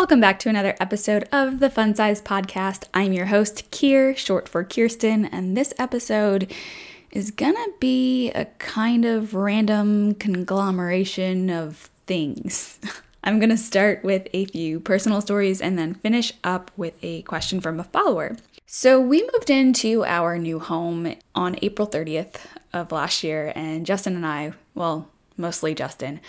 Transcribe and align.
Welcome 0.00 0.18
back 0.20 0.38
to 0.38 0.48
another 0.48 0.74
episode 0.80 1.28
of 1.30 1.60
the 1.60 1.68
Fun 1.68 1.94
Size 1.94 2.22
Podcast. 2.22 2.84
I'm 2.94 3.12
your 3.12 3.26
host, 3.26 3.70
Kier, 3.70 4.16
short 4.16 4.48
for 4.48 4.64
Kirsten, 4.64 5.26
and 5.26 5.54
this 5.54 5.74
episode 5.78 6.50
is 7.10 7.30
gonna 7.30 7.66
be 7.80 8.30
a 8.30 8.46
kind 8.56 9.04
of 9.04 9.34
random 9.34 10.14
conglomeration 10.14 11.50
of 11.50 11.90
things. 12.06 12.78
I'm 13.24 13.38
gonna 13.38 13.58
start 13.58 14.02
with 14.02 14.26
a 14.32 14.46
few 14.46 14.80
personal 14.80 15.20
stories 15.20 15.60
and 15.60 15.78
then 15.78 15.92
finish 15.92 16.32
up 16.42 16.70
with 16.78 16.94
a 17.02 17.20
question 17.22 17.60
from 17.60 17.78
a 17.78 17.84
follower. 17.84 18.38
So, 18.64 18.98
we 18.98 19.28
moved 19.34 19.50
into 19.50 20.02
our 20.06 20.38
new 20.38 20.60
home 20.60 21.14
on 21.34 21.58
April 21.60 21.86
30th 21.86 22.36
of 22.72 22.90
last 22.90 23.22
year, 23.22 23.52
and 23.54 23.84
Justin 23.84 24.16
and 24.16 24.24
I, 24.24 24.54
well, 24.74 25.10
mostly 25.36 25.74
Justin, 25.74 26.20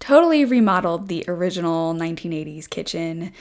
totally 0.00 0.44
remodeled 0.44 1.08
the 1.08 1.24
original 1.28 1.94
1980s 1.94 2.68
kitchen 2.68 3.32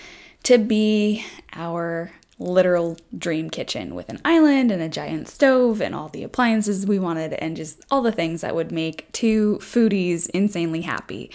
to 0.44 0.58
be 0.58 1.26
our 1.54 2.12
literal 2.38 2.98
dream 3.18 3.50
kitchen 3.50 3.94
with 3.94 4.08
an 4.10 4.22
island 4.24 4.72
and 4.72 4.82
a 4.82 4.88
giant 4.88 5.28
stove 5.28 5.82
and 5.82 5.94
all 5.94 6.08
the 6.10 6.24
appliances 6.24 6.86
we 6.86 6.98
wanted 6.98 7.34
and 7.34 7.58
just 7.58 7.82
all 7.92 8.02
the 8.02 8.12
things 8.12 8.42
that 8.42 8.56
would 8.56 8.72
make 8.72 9.12
two 9.12 9.58
foodies 9.62 10.30
insanely 10.30 10.82
happy. 10.82 11.32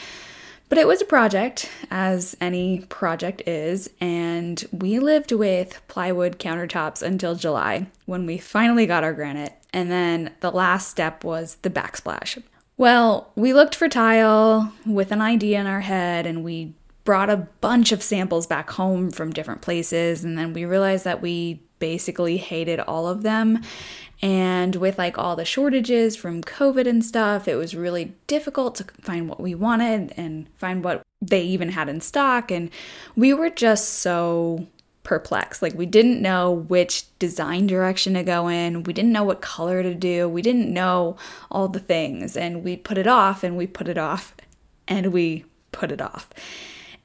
But 0.71 0.79
it 0.79 0.87
was 0.87 1.03
a 1.03 1.07
project, 1.07 1.71
as 1.91 2.37
any 2.41 2.81
project 2.89 3.43
is, 3.47 3.91
and 4.01 4.65
we 4.73 4.99
lived 4.99 5.31
with 5.31 5.81
plywood 5.89 6.39
countertops 6.39 7.03
until 7.03 7.35
July 7.35 7.87
when 8.07 8.25
we 8.25 8.39
finally 8.39 8.87
got 8.87 9.05
our 9.05 9.13
granite. 9.13 9.53
And 9.75 9.91
then 9.91 10.33
the 10.41 10.51
last 10.51 10.89
step 10.89 11.23
was 11.23 11.57
the 11.57 11.71
backsplash. 11.71 12.43
Well, 12.77 13.31
we 13.37 13.53
looked 13.53 13.75
for 13.75 13.89
tile 13.89 14.73
with 14.85 15.13
an 15.13 15.21
idea 15.21 15.61
in 15.61 15.67
our 15.67 15.81
head 15.81 16.27
and 16.27 16.43
we 16.43 16.75
brought 17.05 17.31
a 17.31 17.49
bunch 17.61 17.93
of 17.93 18.03
samples 18.03 18.47
back 18.47 18.71
home 18.71 19.11
from 19.11 19.33
different 19.33 19.61
places 19.61 20.25
and 20.25 20.37
then 20.37 20.53
we 20.53 20.65
realized 20.65 21.05
that 21.05 21.23
we 21.23 21.63
basically 21.79 22.39
hated 22.39 22.81
all 22.81 23.07
of 23.07 23.23
them. 23.23 23.63
And 24.23 24.77
with 24.77 24.97
like 24.97 25.19
all 25.19 25.37
the 25.37 25.45
shortages 25.45 26.17
from 26.17 26.43
COVID 26.43 26.89
and 26.89 27.05
stuff, 27.05 27.47
it 27.47 27.57
was 27.57 27.77
really 27.77 28.15
difficult 28.27 28.75
to 28.77 28.85
find 29.03 29.29
what 29.29 29.41
we 29.41 29.55
wanted 29.55 30.15
and 30.17 30.49
find 30.57 30.83
what 30.83 31.03
they 31.21 31.43
even 31.43 31.71
had 31.71 31.89
in 31.89 32.01
stock. 32.01 32.51
And 32.51 32.71
we 33.15 33.35
were 33.35 33.51
just 33.51 33.91
so 33.91 34.67
perplexed. 35.05 35.63
Like 35.63 35.75
we 35.75 35.87
didn't 35.87 36.21
know 36.21 36.51
which 36.51 37.05
design 37.19 37.69
direction 37.69 38.15
to 38.15 38.25
go 38.25 38.49
in. 38.49 38.83
We 38.83 38.93
didn't 38.93 39.13
know 39.13 39.23
what 39.23 39.41
color 39.41 39.83
to 39.83 39.95
do. 39.95 40.29
We 40.29 40.43
didn't 40.43 40.73
know 40.73 41.17
all 41.51 41.69
the 41.69 41.79
things. 41.79 42.37
And 42.37 42.65
we 42.65 42.77
put 42.77 42.99
it 42.99 43.07
off 43.07 43.45
and 43.45 43.57
we 43.57 43.69
put 43.69 43.87
it 43.87 43.99
off 43.99 44.35
and 44.89 45.13
we 45.13 45.45
put 45.71 45.93
it 45.93 46.01
off. 46.01 46.29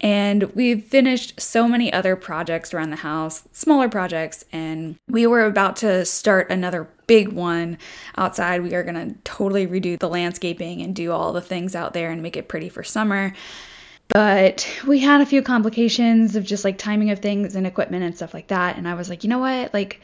And 0.01 0.43
we've 0.55 0.81
finished 0.81 1.41
so 1.41 1.67
many 1.67 1.91
other 1.91 2.15
projects 2.15 2.73
around 2.73 2.89
the 2.89 2.95
house, 2.95 3.43
smaller 3.51 3.89
projects, 3.89 4.45
and 4.49 4.95
we 5.09 5.27
were 5.27 5.43
about 5.43 5.75
to 5.77 6.05
start 6.05 6.49
another 6.49 6.87
big 7.05 7.29
one 7.33 7.77
outside. 8.17 8.63
We 8.63 8.75
are 8.75 8.83
going 8.83 8.95
to 8.95 9.15
totally 9.25 9.67
redo 9.67 9.99
the 9.99 10.07
landscaping 10.07 10.81
and 10.81 10.95
do 10.95 11.11
all 11.11 11.33
the 11.33 11.41
things 11.41 11.75
out 11.75 11.91
there 11.91 12.11
and 12.11 12.21
make 12.21 12.37
it 12.37 12.47
pretty 12.47 12.69
for 12.69 12.81
summer. 12.81 13.33
But 14.09 14.67
we 14.87 14.99
had 14.99 15.21
a 15.21 15.25
few 15.25 15.43
complications 15.43 16.35
of 16.35 16.43
just 16.43 16.65
like 16.65 16.79
timing 16.79 17.11
of 17.11 17.19
things 17.19 17.55
and 17.55 17.67
equipment 17.67 18.03
and 18.03 18.15
stuff 18.15 18.33
like 18.33 18.47
that. 18.47 18.75
And 18.75 18.87
I 18.87 18.95
was 18.95 19.07
like, 19.07 19.23
you 19.23 19.29
know 19.29 19.39
what? 19.39 19.71
Like, 19.71 20.01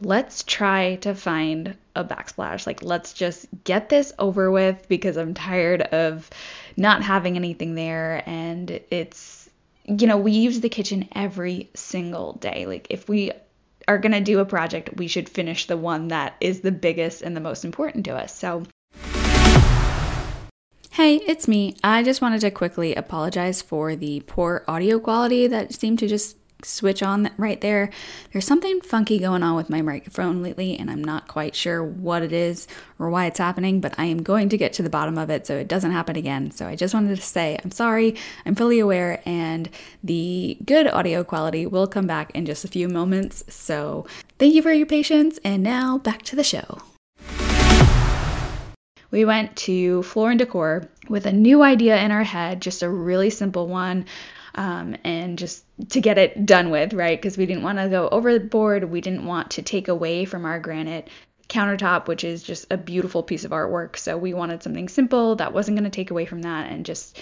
let's 0.00 0.44
try 0.44 0.94
to 0.96 1.14
find 1.14 1.76
a 1.96 2.04
backsplash. 2.04 2.66
Like, 2.68 2.84
let's 2.84 3.12
just 3.12 3.46
get 3.64 3.88
this 3.88 4.12
over 4.16 4.50
with 4.50 4.88
because 4.88 5.16
I'm 5.16 5.34
tired 5.34 5.82
of 5.82 6.30
not 6.76 7.02
having 7.02 7.34
anything 7.36 7.74
there. 7.74 8.22
And 8.26 8.80
it's, 8.92 9.50
you 9.84 10.06
know, 10.06 10.18
we 10.18 10.32
use 10.32 10.60
the 10.60 10.68
kitchen 10.68 11.08
every 11.12 11.68
single 11.74 12.34
day. 12.34 12.66
Like, 12.66 12.86
if 12.90 13.08
we 13.08 13.32
are 13.88 13.98
going 13.98 14.12
to 14.12 14.20
do 14.20 14.38
a 14.38 14.44
project, 14.44 14.96
we 14.96 15.08
should 15.08 15.28
finish 15.28 15.66
the 15.66 15.76
one 15.76 16.08
that 16.08 16.36
is 16.40 16.60
the 16.60 16.70
biggest 16.70 17.22
and 17.22 17.36
the 17.36 17.40
most 17.40 17.64
important 17.64 18.04
to 18.04 18.14
us. 18.14 18.32
So 18.32 18.62
Hey, 20.98 21.20
it's 21.28 21.46
me. 21.46 21.76
I 21.84 22.02
just 22.02 22.20
wanted 22.20 22.40
to 22.40 22.50
quickly 22.50 22.96
apologize 22.96 23.62
for 23.62 23.94
the 23.94 24.18
poor 24.26 24.64
audio 24.66 24.98
quality 24.98 25.46
that 25.46 25.72
seemed 25.72 26.00
to 26.00 26.08
just 26.08 26.36
switch 26.64 27.04
on 27.04 27.30
right 27.36 27.60
there. 27.60 27.90
There's 28.32 28.48
something 28.48 28.80
funky 28.80 29.20
going 29.20 29.44
on 29.44 29.54
with 29.54 29.70
my 29.70 29.80
microphone 29.80 30.42
lately, 30.42 30.76
and 30.76 30.90
I'm 30.90 31.04
not 31.04 31.28
quite 31.28 31.54
sure 31.54 31.84
what 31.84 32.24
it 32.24 32.32
is 32.32 32.66
or 32.98 33.10
why 33.10 33.26
it's 33.26 33.38
happening, 33.38 33.80
but 33.80 33.94
I 33.96 34.06
am 34.06 34.24
going 34.24 34.48
to 34.48 34.58
get 34.58 34.72
to 34.72 34.82
the 34.82 34.90
bottom 34.90 35.18
of 35.18 35.30
it 35.30 35.46
so 35.46 35.54
it 35.54 35.68
doesn't 35.68 35.92
happen 35.92 36.16
again. 36.16 36.50
So 36.50 36.66
I 36.66 36.74
just 36.74 36.94
wanted 36.94 37.14
to 37.14 37.22
say 37.22 37.56
I'm 37.62 37.70
sorry, 37.70 38.16
I'm 38.44 38.56
fully 38.56 38.80
aware, 38.80 39.22
and 39.24 39.70
the 40.02 40.58
good 40.64 40.88
audio 40.88 41.22
quality 41.22 41.64
will 41.64 41.86
come 41.86 42.08
back 42.08 42.32
in 42.32 42.44
just 42.44 42.64
a 42.64 42.68
few 42.68 42.88
moments. 42.88 43.44
So 43.54 44.04
thank 44.40 44.52
you 44.52 44.62
for 44.62 44.72
your 44.72 44.84
patience, 44.84 45.38
and 45.44 45.62
now 45.62 45.98
back 45.98 46.22
to 46.22 46.34
the 46.34 46.42
show 46.42 46.82
we 49.10 49.24
went 49.24 49.56
to 49.56 50.02
Floor 50.02 50.30
and 50.30 50.38
Decor 50.38 50.88
with 51.08 51.26
a 51.26 51.32
new 51.32 51.62
idea 51.62 52.02
in 52.02 52.10
our 52.10 52.24
head, 52.24 52.60
just 52.60 52.82
a 52.82 52.88
really 52.88 53.30
simple 53.30 53.66
one, 53.66 54.06
um, 54.54 54.96
and 55.04 55.38
just 55.38 55.64
to 55.90 56.00
get 56.00 56.18
it 56.18 56.44
done 56.44 56.70
with, 56.70 56.92
right? 56.92 57.18
Because 57.18 57.38
we 57.38 57.46
didn't 57.46 57.62
want 57.62 57.78
to 57.78 57.88
go 57.88 58.08
overboard. 58.08 58.84
We 58.84 59.00
didn't 59.00 59.24
want 59.24 59.52
to 59.52 59.62
take 59.62 59.88
away 59.88 60.24
from 60.24 60.44
our 60.44 60.58
granite 60.58 61.08
countertop, 61.48 62.08
which 62.08 62.24
is 62.24 62.42
just 62.42 62.66
a 62.70 62.76
beautiful 62.76 63.22
piece 63.22 63.44
of 63.44 63.52
artwork. 63.52 63.96
So 63.96 64.18
we 64.18 64.34
wanted 64.34 64.62
something 64.62 64.88
simple 64.88 65.36
that 65.36 65.52
wasn't 65.52 65.78
going 65.78 65.90
to 65.90 65.94
take 65.94 66.10
away 66.10 66.26
from 66.26 66.42
that 66.42 66.70
and 66.70 66.84
just 66.84 67.18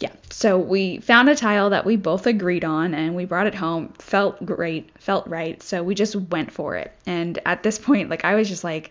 yeah, 0.00 0.10
so 0.30 0.58
we 0.58 0.98
found 0.98 1.28
a 1.28 1.36
tile 1.36 1.70
that 1.70 1.84
we 1.84 1.96
both 1.96 2.26
agreed 2.26 2.64
on 2.64 2.94
and 2.94 3.14
we 3.14 3.26
brought 3.26 3.46
it 3.46 3.54
home. 3.54 3.92
Felt 3.98 4.44
great, 4.44 4.90
felt 5.00 5.26
right. 5.28 5.62
So 5.62 5.82
we 5.82 5.94
just 5.94 6.16
went 6.16 6.50
for 6.50 6.74
it. 6.76 6.92
And 7.06 7.38
at 7.46 7.62
this 7.62 7.78
point, 7.78 8.10
like 8.10 8.24
I 8.24 8.34
was 8.34 8.48
just 8.48 8.64
like, 8.64 8.90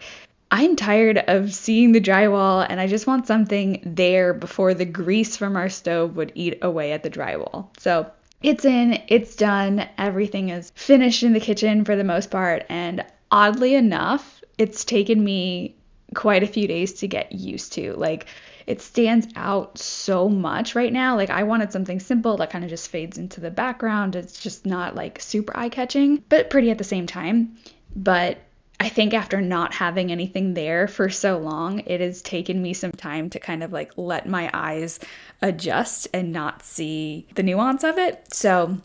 I'm 0.52 0.76
tired 0.76 1.18
of 1.18 1.54
seeing 1.54 1.92
the 1.92 2.02
drywall 2.02 2.66
and 2.68 2.80
I 2.80 2.88
just 2.88 3.08
want 3.08 3.28
something 3.28 3.82
there 3.86 4.34
before 4.34 4.74
the 4.74 4.86
grease 4.86 5.36
from 5.36 5.56
our 5.56 5.70
stove 5.70 6.16
would 6.16 6.32
eat 6.36 6.60
away 6.62 6.92
at 6.92 7.04
the 7.04 7.10
drywall. 7.10 7.70
So 7.80 8.12
it's 8.42 8.66
in, 8.66 9.02
it's 9.08 9.36
done, 9.36 9.88
everything 9.98 10.50
is 10.50 10.72
finished 10.76 11.24
in 11.24 11.34
the 11.34 11.40
kitchen 11.40 11.86
for 11.86 11.96
the 11.96 12.04
most 12.04 12.30
part. 12.30 12.66
And 12.70 13.04
oddly 13.32 13.74
enough, 13.74 14.44
it's 14.58 14.86
taken 14.86 15.24
me 15.24 15.76
quite 16.14 16.44
a 16.44 16.48
few 16.48 16.68
days 16.68 16.94
to 16.94 17.08
get 17.08 17.32
used 17.32 17.74
to. 17.74 17.94
Like, 17.94 18.28
it 18.68 18.82
stands 18.82 19.28
out 19.36 19.78
so 19.78 20.30
much 20.30 20.76
right 20.76 20.94
now. 20.94 21.16
Like, 21.16 21.30
I 21.30 21.44
wanted 21.44 21.72
something 21.72 22.00
simple 22.00 22.38
that 22.38 22.50
kind 22.50 22.64
of 22.64 22.70
just 22.70 22.90
fades 22.90 23.18
into 23.18 23.42
the 23.42 23.52
background. 23.52 24.16
It's 24.16 24.40
just 24.40 24.66
not 24.66 24.96
like 24.96 25.20
super 25.20 25.56
eye 25.58 25.70
catching, 25.70 26.24
but 26.30 26.50
pretty 26.50 26.70
at 26.72 26.78
the 26.78 26.84
same 26.84 27.08
time. 27.08 27.56
But 27.96 28.38
I 28.80 28.90
think 28.90 29.14
after 29.14 29.40
not 29.40 29.74
having 29.74 30.12
anything 30.12 30.56
there 30.56 30.88
for 30.88 31.10
so 31.10 31.38
long, 31.38 31.80
it 31.82 32.02
has 32.02 32.22
taken 32.22 32.62
me 32.62 32.74
some 32.74 32.92
time 32.92 33.30
to 33.30 33.40
kind 33.40 33.64
of 33.64 33.72
like 33.72 33.92
let 33.98 34.28
my 34.28 34.50
eyes 34.54 35.00
adjust 35.42 36.08
and 36.14 36.32
not 36.32 36.64
see 36.64 37.28
the 37.36 37.44
nuance 37.44 37.84
of 37.84 37.98
it. 37.98 38.34
So 38.34 38.78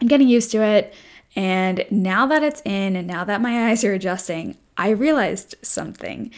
I'm 0.00 0.06
getting 0.06 0.28
used 0.28 0.50
to 0.52 0.62
it. 0.62 0.94
And 1.36 1.84
now 1.90 2.26
that 2.26 2.42
it's 2.42 2.62
in 2.64 2.96
and 2.96 3.08
now 3.08 3.24
that 3.24 3.40
my 3.40 3.68
eyes 3.70 3.82
are 3.82 3.92
adjusting, 3.92 4.56
I 4.76 4.90
realized 4.90 5.54
something. 5.62 6.30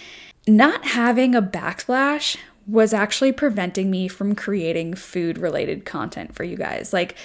Not 0.46 0.86
having 0.86 1.34
a 1.34 1.42
backsplash 1.42 2.36
was 2.66 2.92
actually 2.92 3.32
preventing 3.32 3.90
me 3.90 4.08
from 4.08 4.34
creating 4.34 4.94
food 4.94 5.38
related 5.38 5.84
content 5.84 6.34
for 6.34 6.44
you 6.44 6.56
guys. 6.56 6.92
Like, 6.92 7.16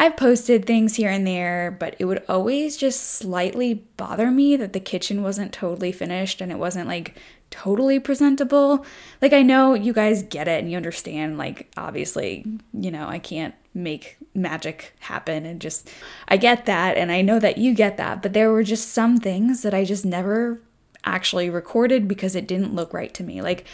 I've 0.00 0.16
posted 0.16 0.64
things 0.64 0.94
here 0.94 1.10
and 1.10 1.26
there, 1.26 1.76
but 1.78 1.96
it 1.98 2.04
would 2.04 2.22
always 2.28 2.76
just 2.76 3.02
slightly 3.02 3.74
bother 3.96 4.30
me 4.30 4.54
that 4.54 4.72
the 4.72 4.80
kitchen 4.80 5.24
wasn't 5.24 5.52
totally 5.52 5.90
finished 5.90 6.40
and 6.40 6.52
it 6.52 6.58
wasn't 6.58 6.86
like 6.86 7.16
totally 7.50 7.98
presentable. 7.98 8.86
Like, 9.20 9.32
I 9.32 9.42
know 9.42 9.74
you 9.74 9.92
guys 9.92 10.22
get 10.22 10.46
it 10.46 10.60
and 10.60 10.70
you 10.70 10.76
understand, 10.76 11.36
like, 11.36 11.70
obviously, 11.76 12.44
you 12.72 12.92
know, 12.92 13.08
I 13.08 13.18
can't 13.18 13.54
make 13.74 14.18
magic 14.34 14.94
happen 15.00 15.44
and 15.44 15.60
just, 15.60 15.90
I 16.28 16.36
get 16.36 16.66
that 16.66 16.96
and 16.96 17.10
I 17.10 17.22
know 17.22 17.40
that 17.40 17.58
you 17.58 17.74
get 17.74 17.96
that, 17.96 18.22
but 18.22 18.34
there 18.34 18.52
were 18.52 18.62
just 18.62 18.92
some 18.92 19.18
things 19.18 19.62
that 19.62 19.74
I 19.74 19.84
just 19.84 20.04
never 20.04 20.60
actually 21.04 21.50
recorded 21.50 22.06
because 22.06 22.36
it 22.36 22.46
didn't 22.46 22.74
look 22.74 22.92
right 22.92 23.12
to 23.14 23.24
me. 23.24 23.42
Like, 23.42 23.66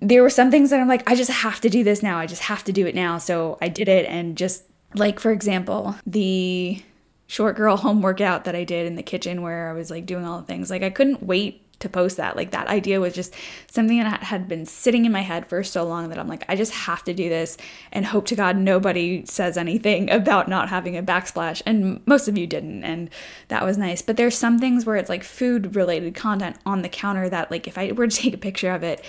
there 0.00 0.22
were 0.22 0.30
some 0.30 0.50
things 0.50 0.70
that 0.70 0.80
I'm 0.80 0.88
like, 0.88 1.08
I 1.08 1.14
just 1.14 1.30
have 1.30 1.60
to 1.60 1.68
do 1.68 1.84
this 1.84 2.02
now. 2.02 2.18
I 2.18 2.26
just 2.26 2.42
have 2.42 2.64
to 2.64 2.72
do 2.72 2.88
it 2.88 2.94
now. 2.96 3.18
So 3.18 3.56
I 3.62 3.68
did 3.68 3.88
it 3.88 4.04
and 4.06 4.36
just 4.36 4.64
like, 4.94 5.20
for 5.20 5.30
example, 5.30 5.96
the 6.06 6.82
short 7.26 7.56
girl 7.56 7.76
home 7.78 8.02
workout 8.02 8.44
that 8.44 8.54
I 8.54 8.64
did 8.64 8.86
in 8.86 8.96
the 8.96 9.02
kitchen 9.02 9.42
where 9.42 9.70
I 9.70 9.72
was 9.72 9.90
like 9.90 10.06
doing 10.06 10.24
all 10.24 10.38
the 10.40 10.46
things. 10.46 10.70
Like, 10.70 10.82
I 10.82 10.90
couldn't 10.90 11.22
wait 11.22 11.58
to 11.80 11.88
post 11.88 12.16
that. 12.16 12.36
Like, 12.36 12.52
that 12.52 12.68
idea 12.68 13.00
was 13.00 13.12
just 13.12 13.34
something 13.70 13.98
that 13.98 14.22
had 14.22 14.48
been 14.48 14.66
sitting 14.66 15.04
in 15.04 15.12
my 15.12 15.20
head 15.20 15.46
for 15.46 15.62
so 15.62 15.84
long 15.84 16.08
that 16.08 16.18
I'm 16.18 16.28
like, 16.28 16.44
I 16.48 16.56
just 16.56 16.72
have 16.72 17.02
to 17.04 17.14
do 17.14 17.28
this 17.28 17.56
and 17.90 18.06
hope 18.06 18.26
to 18.26 18.36
God 18.36 18.56
nobody 18.56 19.24
says 19.26 19.56
anything 19.56 20.10
about 20.12 20.48
not 20.48 20.68
having 20.68 20.96
a 20.96 21.02
backsplash. 21.02 21.60
And 21.66 22.00
most 22.06 22.28
of 22.28 22.38
you 22.38 22.46
didn't. 22.46 22.84
And 22.84 23.10
that 23.48 23.64
was 23.64 23.76
nice. 23.76 24.00
But 24.00 24.16
there's 24.16 24.36
some 24.36 24.58
things 24.58 24.86
where 24.86 24.96
it's 24.96 25.08
like 25.08 25.24
food 25.24 25.76
related 25.76 26.14
content 26.14 26.56
on 26.64 26.82
the 26.82 26.88
counter 26.88 27.28
that, 27.28 27.50
like, 27.50 27.66
if 27.66 27.76
I 27.76 27.92
were 27.92 28.06
to 28.06 28.16
take 28.22 28.34
a 28.34 28.38
picture 28.38 28.72
of 28.72 28.82
it, 28.82 29.04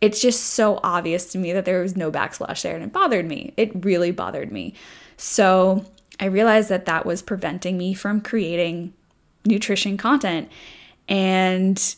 it's 0.00 0.20
just 0.20 0.40
so 0.40 0.80
obvious 0.82 1.32
to 1.32 1.38
me 1.38 1.52
that 1.52 1.64
there 1.64 1.80
was 1.80 1.96
no 1.96 2.10
backsplash 2.10 2.62
there 2.62 2.74
and 2.74 2.84
it 2.84 2.92
bothered 2.92 3.26
me. 3.26 3.54
It 3.56 3.84
really 3.84 4.10
bothered 4.10 4.52
me. 4.52 4.74
So 5.16 5.84
I 6.20 6.26
realized 6.26 6.68
that 6.68 6.86
that 6.86 7.06
was 7.06 7.22
preventing 7.22 7.76
me 7.78 7.94
from 7.94 8.20
creating 8.20 8.92
nutrition 9.44 9.96
content. 9.96 10.50
And 11.08 11.96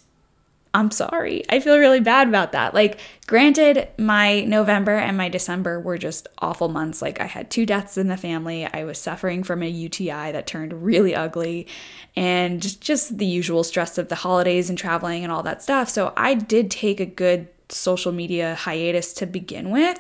I'm 0.77 0.91
sorry. 0.91 1.43
I 1.49 1.61
feel 1.61 1.79
really 1.79 2.01
bad 2.01 2.29
about 2.29 2.53
that. 2.53 2.75
Like, 2.75 3.01
granted, 3.27 3.89
my 3.97 4.43
November 4.43 4.95
and 4.97 5.17
my 5.17 5.31
December 5.31 5.81
were 5.81 5.97
just 5.97 6.29
awful 6.41 6.69
months. 6.69 7.01
Like, 7.01 7.19
I 7.19 7.25
had 7.25 7.51
two 7.51 7.65
deaths 7.65 7.97
in 7.97 8.09
the 8.09 8.17
family. 8.19 8.67
I 8.67 8.85
was 8.85 8.99
suffering 8.99 9.43
from 9.43 9.63
a 9.63 9.71
UTI 9.71 10.33
that 10.33 10.47
turned 10.47 10.85
really 10.85 11.15
ugly, 11.15 11.67
and 12.15 12.79
just 12.83 13.17
the 13.17 13.25
usual 13.25 13.65
stress 13.65 13.97
of 13.97 14.09
the 14.09 14.17
holidays 14.17 14.69
and 14.69 14.77
traveling 14.77 15.25
and 15.25 15.33
all 15.33 15.43
that 15.45 15.63
stuff. 15.63 15.89
So, 15.89 16.13
I 16.15 16.35
did 16.35 16.71
take 16.71 17.01
a 17.01 17.07
good 17.07 17.49
social 17.71 18.13
media 18.13 18.55
hiatus 18.55 19.15
to 19.15 19.25
begin 19.25 19.71
with. 19.71 19.99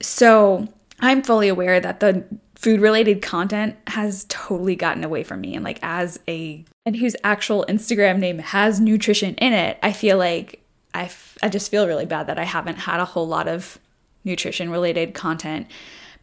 So, 0.00 0.68
I'm 0.98 1.20
fully 1.20 1.48
aware 1.48 1.78
that 1.78 2.00
the 2.00 2.24
food 2.56 2.80
related 2.80 3.22
content 3.22 3.76
has 3.86 4.26
totally 4.28 4.74
gotten 4.74 5.04
away 5.04 5.22
from 5.22 5.40
me. 5.40 5.54
And 5.54 5.64
like 5.64 5.78
as 5.82 6.18
a 6.26 6.64
and 6.84 6.96
whose 6.96 7.16
actual 7.22 7.64
Instagram 7.68 8.18
name 8.18 8.38
has 8.38 8.80
nutrition 8.80 9.34
in 9.36 9.52
it, 9.52 9.78
I 9.82 9.92
feel 9.92 10.18
like 10.18 10.62
I, 10.94 11.04
f- 11.04 11.36
I 11.42 11.48
just 11.48 11.70
feel 11.70 11.86
really 11.86 12.06
bad 12.06 12.26
that 12.28 12.38
I 12.38 12.44
haven't 12.44 12.76
had 12.76 13.00
a 13.00 13.04
whole 13.04 13.28
lot 13.28 13.46
of 13.46 13.78
nutrition 14.24 14.70
related 14.70 15.12
content. 15.12 15.66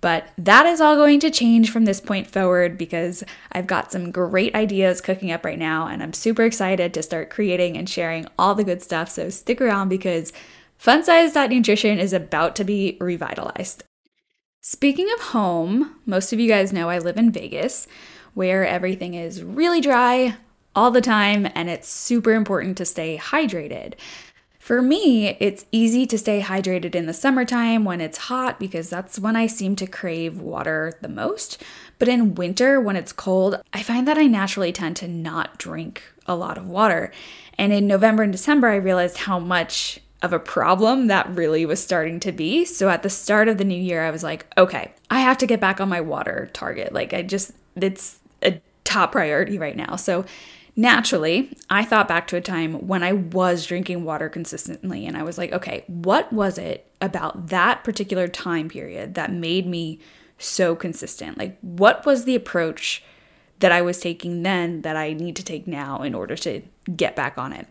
But 0.02 0.28
that 0.38 0.66
is 0.66 0.82
all 0.82 0.96
going 0.96 1.20
to 1.22 1.32
change 1.32 1.70
from 1.70 1.86
this 1.86 2.02
point 2.02 2.28
forward 2.28 2.78
because 2.78 3.24
I've 3.52 3.68
got 3.68 3.92
some 3.92 4.12
great 4.12 4.54
ideas 4.54 5.00
cooking 5.00 5.32
up 5.32 5.46
right 5.46 5.60
now 5.60 5.88
and 5.88 6.04
I'm 6.04 6.12
super 6.12 6.44
excited 6.44 6.94
to 6.94 7.04
start 7.04 7.30
creating 7.30 7.78
and 7.78 7.88
sharing 7.88 8.28
all 8.38 8.56
the 8.56 8.66
good 8.66 8.82
stuff. 8.82 9.10
So 9.10 9.30
stick 9.30 9.62
around 9.62 9.90
because 9.90 10.34
Nutrition 10.86 12.00
is 12.00 12.12
about 12.12 12.56
to 12.58 12.66
be 12.66 12.98
revitalized. 13.00 13.84
Speaking 14.66 15.12
of 15.12 15.20
home, 15.20 15.98
most 16.06 16.32
of 16.32 16.40
you 16.40 16.48
guys 16.48 16.72
know 16.72 16.90
I 16.90 16.98
live 16.98 17.18
in 17.18 17.34
Vegas, 17.34 17.86
where 18.34 18.66
everything 18.66 19.14
is 19.14 19.44
really 19.44 19.82
dry 19.82 20.38
all 20.74 20.90
the 20.90 21.02
time 21.02 21.50
and 21.54 21.70
it's 21.70 21.90
super 21.90 22.32
important 22.32 22.78
to 22.78 22.86
stay 22.86 23.18
hydrated. 23.18 23.96
For 24.60 24.82
me, 24.82 25.36
it's 25.42 25.66
easy 25.74 26.06
to 26.06 26.18
stay 26.18 26.40
hydrated 26.40 26.96
in 26.96 27.08
the 27.08 27.14
summertime 27.14 27.84
when 27.84 28.00
it's 28.00 28.18
hot 28.30 28.58
because 28.58 28.90
that's 28.90 29.20
when 29.20 29.36
I 29.36 29.48
seem 29.48 29.76
to 29.76 29.86
crave 29.86 30.40
water 30.40 30.94
the 31.02 31.10
most. 31.10 31.62
But 32.00 32.08
in 32.08 32.34
winter, 32.34 32.80
when 32.80 32.96
it's 32.96 33.12
cold, 33.12 33.62
I 33.74 33.84
find 33.84 34.08
that 34.08 34.18
I 34.18 34.28
naturally 34.28 34.72
tend 34.72 34.96
to 34.96 35.10
not 35.10 35.58
drink 35.58 36.04
a 36.26 36.38
lot 36.38 36.58
of 36.58 36.70
water. 36.70 37.12
And 37.58 37.74
in 37.74 37.86
November 37.86 38.24
and 38.24 38.32
December, 38.32 38.70
I 38.70 38.76
realized 38.76 39.18
how 39.18 39.40
much 39.40 40.00
of 40.24 40.34
a 40.34 40.40
problem 40.40 41.08
that 41.08 41.30
really 41.30 41.66
was 41.66 41.84
starting 41.84 42.20
to 42.22 42.32
be. 42.32 42.64
So 42.64 42.90
at 42.90 43.04
the 43.04 43.10
start 43.10 43.50
of 43.50 43.58
the 43.58 43.66
new 43.66 43.80
year, 43.80 44.04
I 44.04 44.10
was 44.10 44.24
like, 44.24 44.48
okay, 44.58 44.94
I 45.12 45.20
have 45.20 45.38
to 45.40 45.46
get 45.46 45.60
back 45.60 45.82
on 45.82 45.90
my 45.90 46.02
water 46.02 46.50
target. 46.54 46.94
Like, 46.94 47.14
I 47.14 47.22
just, 47.22 47.52
it's 47.76 48.20
a 48.42 48.62
top 48.86 49.12
priority 49.12 49.60
right 49.60 49.76
now. 49.76 49.98
So 49.98 50.26
naturally, 50.78 51.56
I 51.70 51.84
thought 51.84 52.08
back 52.08 52.28
to 52.28 52.38
a 52.38 52.42
time 52.42 52.88
when 52.88 53.04
I 53.04 53.12
was 53.12 53.66
drinking 53.66 54.06
water 54.06 54.30
consistently. 54.30 55.06
And 55.06 55.18
I 55.18 55.24
was 55.24 55.38
like, 55.38 55.52
okay, 55.52 55.84
what 55.88 56.32
was 56.32 56.58
it 56.58 56.90
about 57.02 57.48
that 57.48 57.84
particular 57.84 58.30
time 58.30 58.70
period 58.70 59.16
that 59.16 59.32
made 59.32 59.68
me 59.68 60.00
so 60.38 60.74
consistent? 60.74 61.38
Like, 61.38 61.58
what 61.60 62.06
was 62.06 62.24
the 62.24 62.36
approach 62.36 63.04
that 63.60 63.74
I 63.74 63.82
was 63.82 64.00
taking 64.00 64.44
then 64.44 64.84
that 64.84 64.96
I 64.96 65.12
need 65.12 65.36
to 65.36 65.44
take 65.44 65.68
now 65.68 66.02
in 66.02 66.16
order 66.16 66.38
to 66.38 66.62
get 66.96 67.14
back 67.14 67.38
on 67.38 67.52
it? 67.52 67.68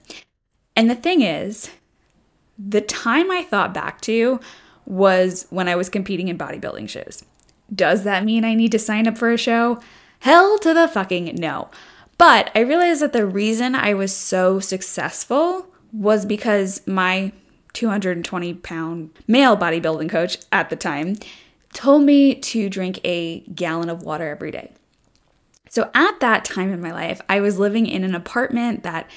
And 0.77 0.91
the 0.91 0.95
thing 0.95 1.23
is, 1.23 1.71
the 2.59 2.81
time 2.81 3.31
I 3.31 3.43
thought 3.43 3.75
back 3.75 4.01
to 4.03 4.41
was 4.85 5.47
when 5.51 5.69
I 5.69 5.77
was 5.77 5.89
competing 5.89 6.29
in 6.29 6.39
bodybuilding 6.39 6.89
shows. 6.89 7.25
Does 7.75 8.05
that 8.05 8.25
mean 8.25 8.45
I 8.45 8.55
need 8.55 8.73
to 8.73 8.79
sign 8.79 9.07
up 9.07 9.17
for 9.17 9.31
a 9.31 9.39
show? 9.39 9.81
Hell 10.21 10.59
to 10.59 10.75
the 10.75 10.89
fucking 10.89 11.37
no. 11.37 11.71
But 12.19 12.51
I 12.55 12.61
realized 12.61 13.03
that 13.03 13.13
the 13.13 13.27
reason 13.27 13.75
I 13.75 13.95
was 13.95 14.15
so 14.15 14.61
successful 14.61 15.67
was 15.93 16.27
because 16.27 16.87
my 16.87 17.33
220 17.73 18.55
pound 18.55 19.11
male 19.27 19.57
bodybuilding 19.57 20.11
coach 20.11 20.39
at 20.53 20.71
the 20.71 20.77
time 20.77 21.17
told 21.73 22.03
me 22.03 22.35
to 22.35 22.69
drink 22.69 23.01
a 23.03 23.41
gallon 23.41 23.89
of 23.89 24.03
water 24.03 24.29
every 24.29 24.51
day. 24.51 24.73
So 25.71 25.91
at 25.95 26.21
that 26.21 26.45
time 26.45 26.71
in 26.71 26.83
my 26.83 26.93
life, 26.93 27.23
I 27.29 27.41
was 27.41 27.59
living 27.59 27.87
in 27.87 28.05
an 28.05 28.15
apartment 28.15 28.83
that 28.83 29.11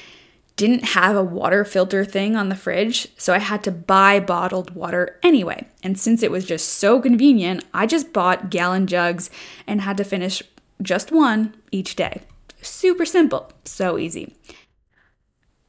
didn't 0.55 0.85
have 0.85 1.15
a 1.15 1.23
water 1.23 1.65
filter 1.65 2.05
thing 2.05 2.35
on 2.35 2.49
the 2.49 2.55
fridge, 2.55 3.09
so 3.17 3.33
I 3.33 3.39
had 3.39 3.63
to 3.65 3.71
buy 3.71 4.19
bottled 4.19 4.73
water 4.73 5.19
anyway. 5.21 5.67
And 5.83 5.99
since 5.99 6.23
it 6.23 6.31
was 6.31 6.45
just 6.45 6.69
so 6.69 7.01
convenient, 7.01 7.65
I 7.73 7.85
just 7.85 8.13
bought 8.13 8.49
gallon 8.49 8.87
jugs 8.87 9.29
and 9.67 9.81
had 9.81 9.97
to 9.97 10.03
finish 10.03 10.41
just 10.81 11.11
one 11.11 11.55
each 11.71 11.95
day. 11.95 12.21
Super 12.61 13.05
simple, 13.05 13.51
so 13.65 13.97
easy. 13.97 14.33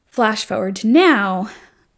Flash 0.05 0.45
forward 0.45 0.77
to 0.77 0.87
now, 0.87 1.49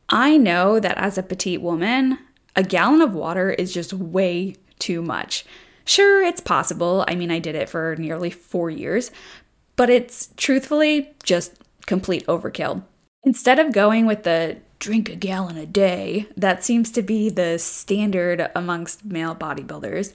I 0.10 0.38
know 0.38 0.80
that 0.80 0.98
as 0.98 1.18
a 1.18 1.24
petite 1.24 1.62
woman, 1.62 2.18
a 2.56 2.64
gallon 2.64 3.02
of 3.02 3.14
water 3.14 3.52
is 3.52 3.74
just 3.74 3.94
way 3.94 4.56
too 4.80 5.02
much. 5.02 5.46
Sure, 5.86 6.24
it's 6.24 6.42
possible. 6.42 7.06
I 7.08 7.16
mean, 7.16 7.32
I 7.32 7.40
did 7.40 7.56
it 7.56 7.70
for 7.70 7.96
nearly 7.98 8.30
four 8.30 8.70
years, 8.70 9.12
but 9.76 9.90
it's 9.90 10.30
truthfully 10.36 11.14
just 11.24 11.54
complete 11.90 12.26
overkill. 12.28 12.84
Instead 13.24 13.60
of 13.60 13.74
going 13.74 14.06
with 14.06 14.24
the 14.24 14.58
drink 14.78 15.10
a 15.10 15.16
gallon 15.16 15.58
a 15.58 15.66
day, 15.66 16.28
that 16.38 16.64
seems 16.64 16.92
to 16.92 17.02
be 17.02 17.30
the 17.30 17.58
standard 17.58 18.50
amongst 18.56 19.04
male 19.04 19.36
bodybuilders, 19.36 20.14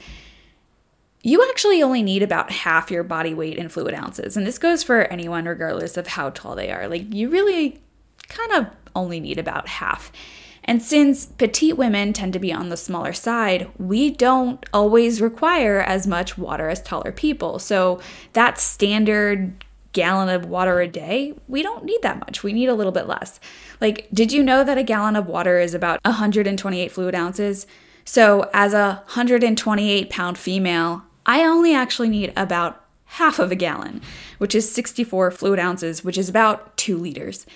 you 1.23 1.47
actually 1.51 1.83
only 1.83 2.03
need 2.03 2.23
about 2.23 2.53
half 2.53 2.91
your 2.93 3.03
body 3.03 3.35
weight 3.35 3.59
in 3.59 3.69
fluid 3.69 3.93
ounces. 3.93 4.37
And 4.37 4.47
this 4.47 4.59
goes 4.59 4.85
for 4.85 5.03
anyone, 5.03 5.47
regardless 5.47 5.97
of 5.97 6.07
how 6.07 6.31
tall 6.31 6.55
they 6.55 6.71
are. 6.71 6.87
Like, 6.87 7.13
you 7.13 7.29
really 7.29 7.81
kind 8.29 8.53
of 8.53 8.67
only 8.95 9.19
need 9.19 9.39
about 9.39 9.67
half. 9.67 10.13
And 10.63 10.81
since 10.81 11.27
petite 11.27 11.77
women 11.77 12.13
tend 12.13 12.33
to 12.35 12.39
be 12.39 12.53
on 12.53 12.69
the 12.69 12.77
smaller 12.77 13.13
side, 13.13 13.69
we 13.79 14.11
don't 14.11 14.65
always 14.73 15.21
require 15.21 15.81
as 15.81 16.07
much 16.07 16.39
water 16.39 16.69
as 16.69 16.81
taller 16.81 17.11
people. 17.11 17.59
So 17.59 18.01
that 18.33 18.59
standard 18.59 19.65
gallon 19.95 20.29
of 20.29 20.45
water 20.45 20.81
a 20.81 20.87
day, 20.87 21.33
we 21.49 21.63
don't 21.63 21.85
need 21.85 22.03
that 22.03 22.21
much. 22.21 22.43
We 22.43 22.53
need 22.53 22.69
a 22.69 22.75
little 22.75 22.93
bit 22.93 23.09
less. 23.09 23.41
Like, 23.81 24.07
did 24.13 24.33
you 24.33 24.43
know 24.43 24.63
that 24.63 24.77
a 24.77 24.83
gallon 24.83 25.17
of 25.17 25.27
water 25.27 25.59
is 25.59 25.73
about 25.73 26.01
128 26.05 26.93
fluid 26.93 27.15
ounces? 27.15 27.67
So, 28.05 28.51
as 28.53 28.75
a 28.75 29.03
128 29.07 30.11
pound 30.11 30.37
female, 30.37 31.03
I 31.25 31.45
only 31.45 31.75
actually 31.75 32.11
need 32.11 32.35
about 32.37 32.85
half 33.07 33.39
of 33.39 33.51
a 33.51 33.57
gallon, 33.57 34.03
which 34.39 34.55
is 34.55 34.71
64 34.71 35.31
fluid 35.31 35.59
ounces, 35.59 36.05
which 36.05 36.19
is 36.19 36.29
about 36.29 36.77
two 36.77 36.99
liters. 36.99 37.47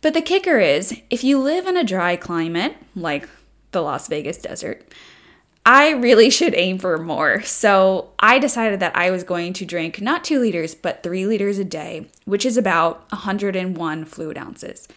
But 0.00 0.14
the 0.14 0.22
kicker 0.22 0.58
is 0.58 1.00
if 1.10 1.24
you 1.24 1.40
live 1.40 1.66
in 1.66 1.76
a 1.76 1.82
dry 1.82 2.14
climate, 2.14 2.76
like 2.94 3.28
the 3.72 3.82
Las 3.82 4.06
Vegas 4.06 4.38
desert, 4.38 4.84
I 5.68 5.90
really 5.90 6.30
should 6.30 6.54
aim 6.54 6.78
for 6.78 6.96
more. 6.96 7.42
So 7.42 8.14
I 8.18 8.38
decided 8.38 8.80
that 8.80 8.96
I 8.96 9.10
was 9.10 9.22
going 9.22 9.52
to 9.52 9.66
drink 9.66 10.00
not 10.00 10.24
two 10.24 10.40
liters, 10.40 10.74
but 10.74 11.02
three 11.02 11.26
liters 11.26 11.58
a 11.58 11.64
day, 11.64 12.08
which 12.24 12.46
is 12.46 12.56
about 12.56 13.00
101 13.12 14.04
fluid 14.06 14.38
ounces. 14.38 14.88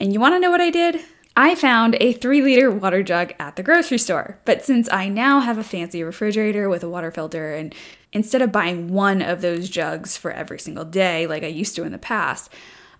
And 0.00 0.12
you 0.12 0.18
want 0.18 0.34
to 0.34 0.40
know 0.40 0.50
what 0.50 0.60
I 0.60 0.70
did? 0.70 1.02
I 1.36 1.54
found 1.54 1.96
a 2.00 2.12
three 2.12 2.42
liter 2.42 2.68
water 2.68 3.04
jug 3.04 3.32
at 3.38 3.54
the 3.54 3.62
grocery 3.62 3.98
store. 3.98 4.40
But 4.44 4.64
since 4.64 4.88
I 4.90 5.08
now 5.08 5.38
have 5.38 5.56
a 5.56 5.62
fancy 5.62 6.02
refrigerator 6.02 6.68
with 6.68 6.82
a 6.82 6.90
water 6.90 7.12
filter, 7.12 7.54
and 7.54 7.72
instead 8.12 8.42
of 8.42 8.50
buying 8.50 8.88
one 8.92 9.22
of 9.22 9.40
those 9.40 9.70
jugs 9.70 10.16
for 10.16 10.32
every 10.32 10.58
single 10.58 10.84
day 10.84 11.28
like 11.28 11.44
I 11.44 11.46
used 11.46 11.76
to 11.76 11.84
in 11.84 11.92
the 11.92 11.96
past, 11.98 12.52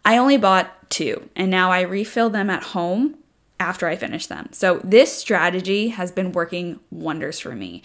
I 0.04 0.18
only 0.18 0.36
bought 0.36 0.88
two. 0.88 1.28
And 1.34 1.50
now 1.50 1.72
I 1.72 1.80
refill 1.80 2.30
them 2.30 2.48
at 2.48 2.62
home 2.62 3.16
after 3.60 3.86
I 3.86 3.96
finish 3.96 4.26
them. 4.26 4.48
So 4.52 4.80
this 4.84 5.12
strategy 5.12 5.88
has 5.88 6.12
been 6.12 6.32
working 6.32 6.80
wonders 6.90 7.40
for 7.40 7.54
me. 7.54 7.82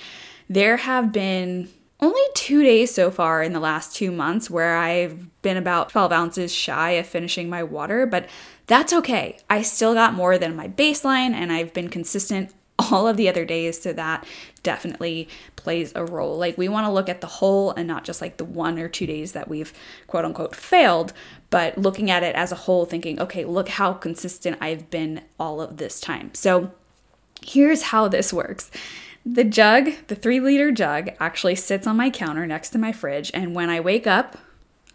There 0.49 0.77
have 0.77 1.11
been 1.11 1.69
only 1.99 2.21
two 2.35 2.63
days 2.63 2.93
so 2.93 3.09
far 3.09 3.41
in 3.41 3.53
the 3.53 3.59
last 3.59 3.95
two 3.95 4.11
months 4.11 4.49
where 4.49 4.77
I've 4.77 5.41
been 5.41 5.57
about 5.57 5.89
12 5.89 6.11
ounces 6.11 6.53
shy 6.53 6.91
of 6.91 7.07
finishing 7.07 7.49
my 7.49 7.63
water, 7.63 8.05
but 8.05 8.27
that's 8.67 8.93
okay. 8.93 9.37
I 9.49 9.61
still 9.61 9.93
got 9.93 10.13
more 10.13 10.37
than 10.37 10.55
my 10.55 10.67
baseline 10.67 11.31
and 11.31 11.51
I've 11.51 11.73
been 11.73 11.89
consistent 11.89 12.53
all 12.79 13.07
of 13.07 13.17
the 13.17 13.29
other 13.29 13.45
days, 13.45 13.81
so 13.81 13.93
that 13.93 14.25
definitely 14.63 15.29
plays 15.55 15.91
a 15.95 16.03
role. 16.03 16.37
Like, 16.37 16.57
we 16.57 16.67
want 16.67 16.85
to 16.87 16.91
look 16.91 17.09
at 17.09 17.21
the 17.21 17.27
whole 17.27 17.71
and 17.71 17.87
not 17.87 18.03
just 18.03 18.21
like 18.21 18.37
the 18.37 18.45
one 18.45 18.79
or 18.79 18.89
two 18.89 19.05
days 19.05 19.33
that 19.33 19.47
we've 19.47 19.73
quote 20.07 20.25
unquote 20.25 20.55
failed, 20.55 21.13
but 21.49 21.77
looking 21.77 22.09
at 22.09 22.23
it 22.23 22.35
as 22.35 22.51
a 22.51 22.55
whole, 22.55 22.85
thinking, 22.85 23.19
okay, 23.19 23.45
look 23.45 23.69
how 23.69 23.93
consistent 23.93 24.57
I've 24.59 24.89
been 24.89 25.21
all 25.39 25.61
of 25.61 25.77
this 25.77 25.99
time. 25.99 26.31
So, 26.33 26.71
here's 27.45 27.83
how 27.83 28.07
this 28.07 28.33
works. 28.33 28.71
The 29.25 29.43
jug, 29.43 29.91
the 30.07 30.15
three 30.15 30.39
liter 30.39 30.71
jug, 30.71 31.11
actually 31.19 31.55
sits 31.55 31.87
on 31.87 31.95
my 31.95 32.09
counter 32.09 32.45
next 32.45 32.71
to 32.71 32.77
my 32.77 32.91
fridge. 32.91 33.31
And 33.33 33.55
when 33.55 33.69
I 33.69 33.79
wake 33.79 34.07
up, 34.07 34.37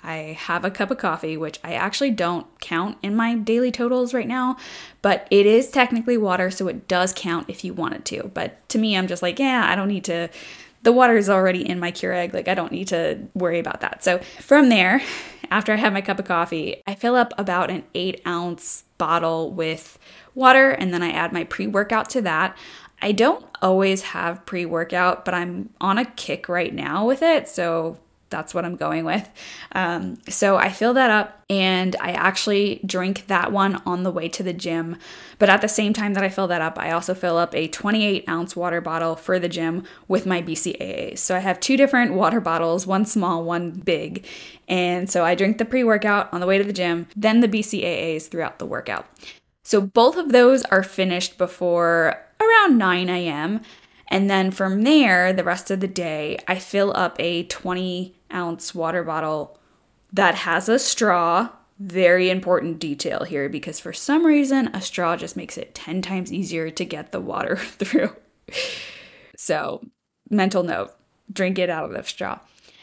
I 0.03 0.37
have 0.39 0.65
a 0.65 0.71
cup 0.71 0.91
of 0.91 0.99
coffee, 0.99 1.37
which 1.37 1.59
I 1.65 1.75
actually 1.75 2.11
don't 2.11 2.47
count 2.61 2.99
in 3.03 3.17
my 3.17 3.35
daily 3.35 3.73
totals 3.73 4.15
right 4.15 4.29
now, 4.29 4.57
but 5.03 5.27
it 5.31 5.45
is 5.45 5.71
technically 5.71 6.17
water, 6.17 6.51
so 6.51 6.69
it 6.69 6.87
does 6.89 7.13
count 7.13 7.49
if 7.49 7.65
you 7.65 7.75
wanted 7.75 8.05
to. 8.07 8.31
But 8.33 8.69
to 8.71 8.79
me, 8.79 8.97
I'm 8.97 9.07
just 9.09 9.23
like, 9.23 9.39
yeah, 9.39 9.67
I 9.69 9.75
don't 9.75 9.89
need 9.89 10.05
to. 10.05 10.29
the 10.83 10.93
water 10.93 11.17
is 11.17 11.29
already 11.29 11.69
in 11.69 11.81
my 11.81 11.91
Keurig. 11.91 12.33
Like 12.33 12.49
I 12.49 12.55
don't 12.55 12.73
need 12.73 12.89
to 12.89 13.29
worry 13.35 13.59
about 13.59 13.81
that. 13.81 14.05
So 14.05 14.19
from 14.41 14.69
there, 14.69 15.03
after 15.51 15.73
I 15.73 15.77
have 15.77 15.93
my 15.93 16.01
cup 16.01 16.19
of 16.19 16.25
coffee, 16.27 16.83
I 16.87 16.95
fill 16.95 17.17
up 17.17 17.33
about 17.37 17.71
an 17.71 17.85
eight 17.95 18.21
ounce 18.27 18.85
bottle 18.99 19.53
with 19.53 19.99
water 20.35 20.71
and 20.71 20.95
then 20.95 21.03
I 21.03 21.11
add 21.11 21.33
my 21.33 21.45
pre 21.45 21.67
workout 21.67 22.09
to 22.11 22.23
that. 22.23 22.57
I 23.01 23.13
don't 23.13 23.45
always 23.63 24.03
have 24.03 24.45
pre 24.47 24.65
workout, 24.65 25.25
but 25.25 25.35
I'm 25.35 25.71
on 25.81 25.99
a 25.99 26.05
kick 26.05 26.49
right 26.49 26.73
now 26.73 27.07
with 27.07 27.23
it. 27.23 27.49
So 27.49 27.99
that's 28.31 28.55
what 28.55 28.65
I'm 28.65 28.77
going 28.77 29.05
with. 29.05 29.29
Um, 29.73 30.19
so 30.29 30.57
I 30.57 30.71
fill 30.71 30.95
that 30.95 31.11
up 31.11 31.45
and 31.51 31.97
I 32.01 32.13
actually 32.13 32.81
drink 32.85 33.27
that 33.29 33.53
one 33.53 33.77
on 33.87 34.03
the 34.03 34.11
way 34.11 34.29
to 34.29 34.43
the 34.43 34.53
gym. 34.53 34.97
But 35.39 35.49
at 35.49 35.61
the 35.61 35.69
same 35.69 35.93
time 35.93 36.15
that 36.15 36.25
I 36.25 36.29
fill 36.29 36.47
that 36.49 36.61
up, 36.61 36.79
I 36.79 36.91
also 36.91 37.15
fill 37.15 37.39
up 37.39 37.55
a 37.55 37.69
28 37.69 38.29
ounce 38.29 38.55
water 38.55 38.81
bottle 38.81 39.17
for 39.17 39.39
the 39.39 39.49
gym 39.49 39.85
with 40.09 40.27
my 40.27 40.43
BCAAs. 40.43 41.19
So 41.19 41.37
I 41.37 41.41
have 41.41 41.61
two 41.61 41.77
different 41.77 42.15
water 42.15 42.41
bottles, 42.41 42.87
one 42.87 43.07
small, 43.07 43.45
one 43.45 43.71
big. 43.71 44.27
And 44.69 45.11
so 45.11 45.25
I 45.25 45.35
drink 45.35 45.59
the 45.59 45.65
pre 45.65 45.85
workout 45.85 46.33
on 46.33 46.41
the 46.41 46.47
way 46.47 46.59
to 46.59 46.65
the 46.65 46.73
gym, 46.73 47.07
then 47.17 47.41
the 47.41 47.49
BCAAs 47.49 48.29
throughout 48.29 48.59
the 48.59 48.67
workout. 48.67 49.07
So 49.63 49.81
both 49.81 50.17
of 50.17 50.33
those 50.33 50.65
are 50.65 50.83
finished 50.83 51.37
before 51.37 52.25
around 52.41 52.79
9 52.79 53.09
a.m. 53.09 53.61
And 54.09 54.31
then 54.31 54.51
from 54.51 54.83
there, 54.83 55.33
the 55.33 55.45
rest 55.45 55.71
of 55.71 55.81
the 55.81 55.89
day, 55.89 56.39
I 56.49 56.59
fill 56.59 56.97
up 56.97 57.17
a 57.19 57.45
20 57.45 58.18
ounce 58.33 58.75
water 58.75 59.03
bottle 59.05 59.59
that 60.13 60.35
has 60.35 60.69
a 60.69 60.79
straw. 60.79 61.51
Very 61.79 62.29
important 62.29 62.81
detail 62.81 63.25
here 63.25 63.49
because 63.49 63.79
for 63.79 63.93
some 63.93 64.27
reason, 64.27 64.69
a 64.75 64.81
straw 64.81 65.17
just 65.17 65.37
makes 65.37 65.57
it 65.57 65.75
10 65.75 66.03
times 66.03 66.33
easier 66.33 66.71
to 66.71 66.85
get 66.85 67.13
the 67.13 67.21
water 67.21 67.57
through. 67.57 68.15
so, 69.37 69.87
mental 70.29 70.63
note 70.63 70.95
drink 71.33 71.59
it 71.59 71.71
out 71.71 71.85
of 71.85 71.93
the 71.93 72.03
straw. 72.03 72.39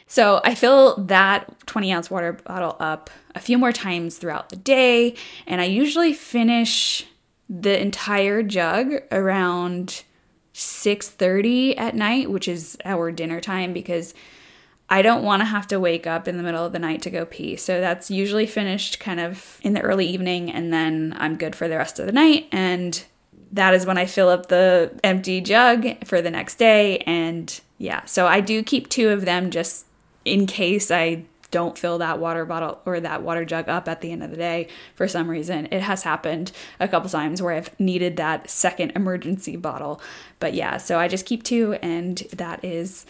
So, 0.07 0.39
I 0.45 0.55
fill 0.55 0.95
that 1.05 1.65
20 1.65 1.91
ounce 1.91 2.09
water 2.09 2.33
bottle 2.33 2.77
up 2.79 3.09
a 3.33 3.39
few 3.39 3.57
more 3.57 3.73
times 3.73 4.17
throughout 4.17 4.49
the 4.49 4.55
day, 4.55 5.15
and 5.45 5.59
I 5.59 5.65
usually 5.65 6.13
finish 6.13 7.05
the 7.49 7.79
entire 7.79 8.43
jug 8.43 8.93
around 9.11 10.03
6:30 10.53 11.77
at 11.77 11.95
night, 11.95 12.31
which 12.31 12.47
is 12.47 12.77
our 12.85 13.11
dinner 13.11 13.41
time 13.41 13.73
because 13.73 14.13
I 14.89 15.01
don't 15.01 15.23
want 15.23 15.41
to 15.41 15.45
have 15.45 15.67
to 15.67 15.79
wake 15.79 16.05
up 16.05 16.27
in 16.27 16.37
the 16.37 16.43
middle 16.43 16.63
of 16.63 16.71
the 16.71 16.79
night 16.79 17.01
to 17.03 17.09
go 17.09 17.25
pee. 17.25 17.55
So 17.55 17.81
that's 17.81 18.11
usually 18.11 18.45
finished 18.45 18.99
kind 18.99 19.19
of 19.19 19.59
in 19.63 19.73
the 19.73 19.81
early 19.81 20.05
evening 20.05 20.51
and 20.51 20.71
then 20.71 21.15
I'm 21.17 21.37
good 21.37 21.55
for 21.55 21.67
the 21.67 21.77
rest 21.77 21.99
of 21.99 22.05
the 22.05 22.11
night 22.11 22.47
and 22.51 23.03
that 23.51 23.73
is 23.73 23.85
when 23.85 23.97
I 23.97 24.05
fill 24.05 24.29
up 24.29 24.47
the 24.47 24.91
empty 25.03 25.41
jug 25.41 26.05
for 26.05 26.21
the 26.21 26.29
next 26.29 26.55
day 26.55 26.99
and 26.99 27.59
yeah. 27.77 28.05
So 28.05 28.27
I 28.27 28.41
do 28.41 28.61
keep 28.63 28.89
two 28.89 29.09
of 29.09 29.25
them 29.25 29.49
just 29.49 29.85
in 30.23 30.45
case 30.45 30.91
I 30.91 31.25
don't 31.51 31.77
fill 31.77 31.99
that 31.99 32.19
water 32.19 32.43
bottle 32.43 32.81
or 32.85 32.99
that 32.99 33.23
water 33.23 33.45
jug 33.45 33.69
up 33.69 33.87
at 33.87 34.01
the 34.01 34.11
end 34.11 34.21
of 34.21 34.29
the 34.29 34.35
day 34.35 34.67
for 34.93 35.07
some 35.07 35.29
reason. 35.29 35.67
It 35.71 35.81
has 35.81 36.03
happened 36.03 36.51
a 36.79 36.87
couple 36.87 37.09
times 37.09 37.41
where 37.41 37.53
I've 37.53 37.79
needed 37.79 38.17
that 38.17 38.49
second 38.49 38.91
emergency 38.95 39.55
bottle. 39.55 40.01
But 40.39 40.53
yeah, 40.53 40.77
so 40.77 40.99
I 40.99 41.07
just 41.07 41.25
keep 41.25 41.43
two, 41.43 41.73
and 41.81 42.17
that 42.33 42.63
is 42.63 43.05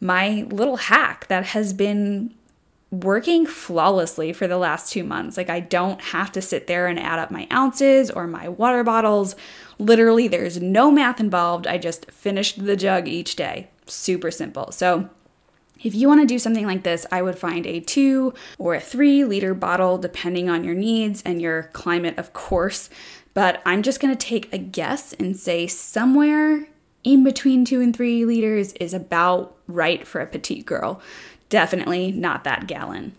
my 0.00 0.46
little 0.50 0.76
hack 0.76 1.26
that 1.28 1.46
has 1.46 1.72
been 1.72 2.34
working 2.90 3.46
flawlessly 3.46 4.32
for 4.32 4.46
the 4.46 4.58
last 4.58 4.92
two 4.92 5.02
months. 5.04 5.36
Like, 5.36 5.50
I 5.50 5.60
don't 5.60 6.00
have 6.00 6.30
to 6.32 6.42
sit 6.42 6.66
there 6.66 6.86
and 6.86 6.98
add 6.98 7.18
up 7.18 7.30
my 7.30 7.46
ounces 7.52 8.10
or 8.10 8.26
my 8.26 8.48
water 8.48 8.84
bottles. 8.84 9.34
Literally, 9.78 10.28
there's 10.28 10.60
no 10.60 10.90
math 10.90 11.20
involved. 11.20 11.66
I 11.66 11.78
just 11.78 12.10
finished 12.10 12.64
the 12.64 12.76
jug 12.76 13.08
each 13.08 13.36
day. 13.36 13.68
Super 13.86 14.30
simple. 14.30 14.72
So, 14.72 15.10
if 15.82 15.94
you 15.94 16.08
want 16.08 16.22
to 16.22 16.26
do 16.26 16.38
something 16.38 16.66
like 16.66 16.84
this, 16.84 17.04
I 17.12 17.20
would 17.20 17.38
find 17.38 17.66
a 17.66 17.80
two 17.80 18.32
or 18.58 18.74
a 18.74 18.80
three 18.80 19.24
liter 19.24 19.52
bottle, 19.52 19.98
depending 19.98 20.48
on 20.48 20.64
your 20.64 20.74
needs 20.74 21.22
and 21.24 21.40
your 21.42 21.64
climate, 21.74 22.18
of 22.18 22.32
course. 22.32 22.88
But 23.34 23.60
I'm 23.66 23.82
just 23.82 24.00
going 24.00 24.16
to 24.16 24.26
take 24.26 24.50
a 24.52 24.58
guess 24.58 25.12
and 25.12 25.36
say 25.36 25.66
somewhere 25.66 26.66
in 27.06 27.22
between 27.22 27.64
two 27.64 27.80
and 27.80 27.96
three 27.96 28.24
liters 28.24 28.72
is 28.74 28.92
about 28.92 29.56
right 29.68 30.04
for 30.04 30.20
a 30.20 30.26
petite 30.26 30.66
girl. 30.66 31.00
Definitely 31.48 32.10
not 32.10 32.42
that 32.42 32.66
gallon. 32.66 33.12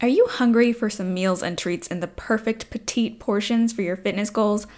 Are 0.00 0.08
you 0.08 0.26
hungry 0.30 0.72
for 0.72 0.88
some 0.88 1.12
meals 1.12 1.42
and 1.42 1.58
treats 1.58 1.88
in 1.88 1.98
the 1.98 2.06
perfect 2.06 2.70
petite 2.70 3.18
portions 3.18 3.72
for 3.72 3.82
your 3.82 3.96
fitness 3.96 4.30
goals? 4.30 4.68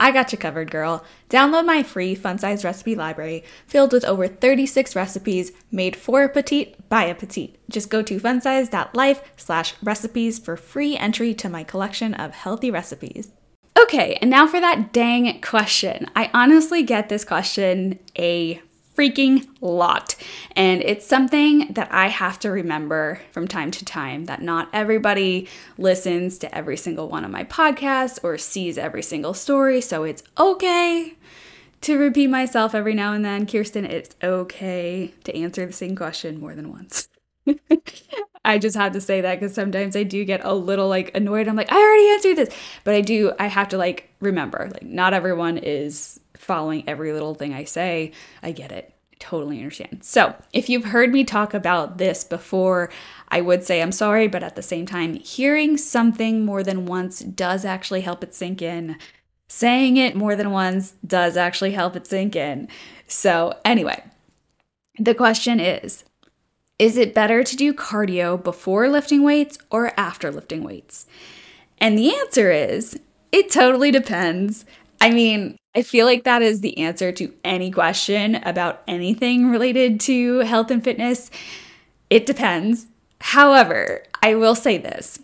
I 0.00 0.10
got 0.10 0.32
you 0.32 0.38
covered, 0.38 0.70
girl. 0.70 1.04
Download 1.28 1.66
my 1.66 1.82
free 1.82 2.14
fun 2.14 2.38
size 2.38 2.64
recipe 2.64 2.94
library 2.94 3.44
filled 3.66 3.92
with 3.92 4.06
over 4.06 4.26
36 4.26 4.96
recipes 4.96 5.52
made 5.70 5.94
for 5.94 6.24
a 6.24 6.30
petite 6.30 6.88
by 6.88 7.04
a 7.04 7.14
petite. 7.14 7.58
Just 7.68 7.90
go 7.90 8.00
to 8.02 8.18
funsized.life 8.18 9.20
slash 9.36 9.74
recipes 9.82 10.38
for 10.38 10.56
free 10.56 10.96
entry 10.96 11.34
to 11.34 11.50
my 11.50 11.62
collection 11.62 12.14
of 12.14 12.32
healthy 12.32 12.70
recipes. 12.70 13.32
Okay, 13.78 14.18
and 14.20 14.30
now 14.30 14.46
for 14.46 14.60
that 14.60 14.92
dang 14.92 15.40
question. 15.40 16.06
I 16.14 16.30
honestly 16.34 16.82
get 16.82 17.08
this 17.08 17.24
question 17.24 17.98
a 18.18 18.60
freaking 18.96 19.46
lot. 19.60 20.14
And 20.54 20.82
it's 20.82 21.06
something 21.06 21.72
that 21.72 21.88
I 21.92 22.08
have 22.08 22.38
to 22.40 22.50
remember 22.50 23.20
from 23.30 23.48
time 23.48 23.70
to 23.72 23.84
time 23.84 24.26
that 24.26 24.42
not 24.42 24.68
everybody 24.72 25.48
listens 25.78 26.38
to 26.38 26.54
every 26.54 26.76
single 26.76 27.08
one 27.08 27.24
of 27.24 27.30
my 27.30 27.44
podcasts 27.44 28.18
or 28.22 28.36
sees 28.38 28.76
every 28.76 29.02
single 29.02 29.34
story. 29.34 29.80
So 29.80 30.04
it's 30.04 30.22
okay 30.38 31.14
to 31.80 31.98
repeat 31.98 32.28
myself 32.28 32.74
every 32.74 32.94
now 32.94 33.12
and 33.12 33.24
then. 33.24 33.46
Kirsten, 33.46 33.84
it's 33.84 34.14
okay 34.22 35.12
to 35.24 35.36
answer 35.36 35.66
the 35.66 35.72
same 35.72 35.96
question 35.96 36.38
more 36.38 36.54
than 36.54 36.70
once. 36.70 37.08
I 38.44 38.58
just 38.58 38.76
have 38.76 38.92
to 38.92 39.00
say 39.00 39.20
that 39.20 39.38
because 39.38 39.54
sometimes 39.54 39.94
I 39.94 40.02
do 40.02 40.24
get 40.24 40.44
a 40.44 40.54
little 40.54 40.88
like 40.88 41.10
annoyed. 41.14 41.48
I'm 41.48 41.56
like, 41.56 41.70
I 41.70 41.76
already 41.76 42.08
answered 42.10 42.36
this. 42.36 42.54
But 42.84 42.94
I 42.94 43.00
do, 43.00 43.32
I 43.38 43.46
have 43.46 43.68
to 43.68 43.78
like 43.78 44.10
remember, 44.20 44.68
like, 44.72 44.82
not 44.82 45.14
everyone 45.14 45.58
is 45.58 46.20
following 46.36 46.88
every 46.88 47.12
little 47.12 47.34
thing 47.34 47.54
I 47.54 47.64
say. 47.64 48.12
I 48.42 48.52
get 48.52 48.72
it. 48.72 48.92
Totally 49.20 49.58
understand. 49.58 50.02
So, 50.02 50.34
if 50.52 50.68
you've 50.68 50.86
heard 50.86 51.12
me 51.12 51.22
talk 51.22 51.54
about 51.54 51.98
this 51.98 52.24
before, 52.24 52.90
I 53.28 53.40
would 53.40 53.62
say 53.62 53.80
I'm 53.80 53.92
sorry, 53.92 54.26
but 54.26 54.42
at 54.42 54.56
the 54.56 54.62
same 54.62 54.84
time, 54.84 55.14
hearing 55.14 55.76
something 55.76 56.44
more 56.44 56.64
than 56.64 56.86
once 56.86 57.20
does 57.20 57.64
actually 57.64 58.00
help 58.00 58.24
it 58.24 58.34
sink 58.34 58.60
in. 58.60 58.96
Saying 59.46 59.96
it 59.96 60.16
more 60.16 60.34
than 60.34 60.50
once 60.50 60.92
does 61.06 61.36
actually 61.36 61.70
help 61.70 61.94
it 61.94 62.08
sink 62.08 62.34
in. 62.34 62.66
So, 63.06 63.56
anyway, 63.64 64.02
the 64.98 65.14
question 65.14 65.60
is 65.60 66.02
Is 66.82 66.96
it 66.96 67.14
better 67.14 67.44
to 67.44 67.56
do 67.56 67.72
cardio 67.72 68.42
before 68.42 68.88
lifting 68.88 69.22
weights 69.22 69.56
or 69.70 69.92
after 69.96 70.32
lifting 70.32 70.64
weights? 70.64 71.06
And 71.78 71.96
the 71.96 72.12
answer 72.12 72.50
is 72.50 72.98
it 73.30 73.52
totally 73.52 73.92
depends. 73.92 74.64
I 75.00 75.10
mean, 75.10 75.56
I 75.76 75.82
feel 75.82 76.06
like 76.06 76.24
that 76.24 76.42
is 76.42 76.60
the 76.60 76.76
answer 76.78 77.12
to 77.12 77.32
any 77.44 77.70
question 77.70 78.34
about 78.34 78.82
anything 78.88 79.48
related 79.48 80.00
to 80.00 80.40
health 80.40 80.72
and 80.72 80.82
fitness. 80.82 81.30
It 82.10 82.26
depends. 82.26 82.88
However, 83.20 84.02
I 84.20 84.34
will 84.34 84.56
say 84.56 84.76
this 84.76 85.20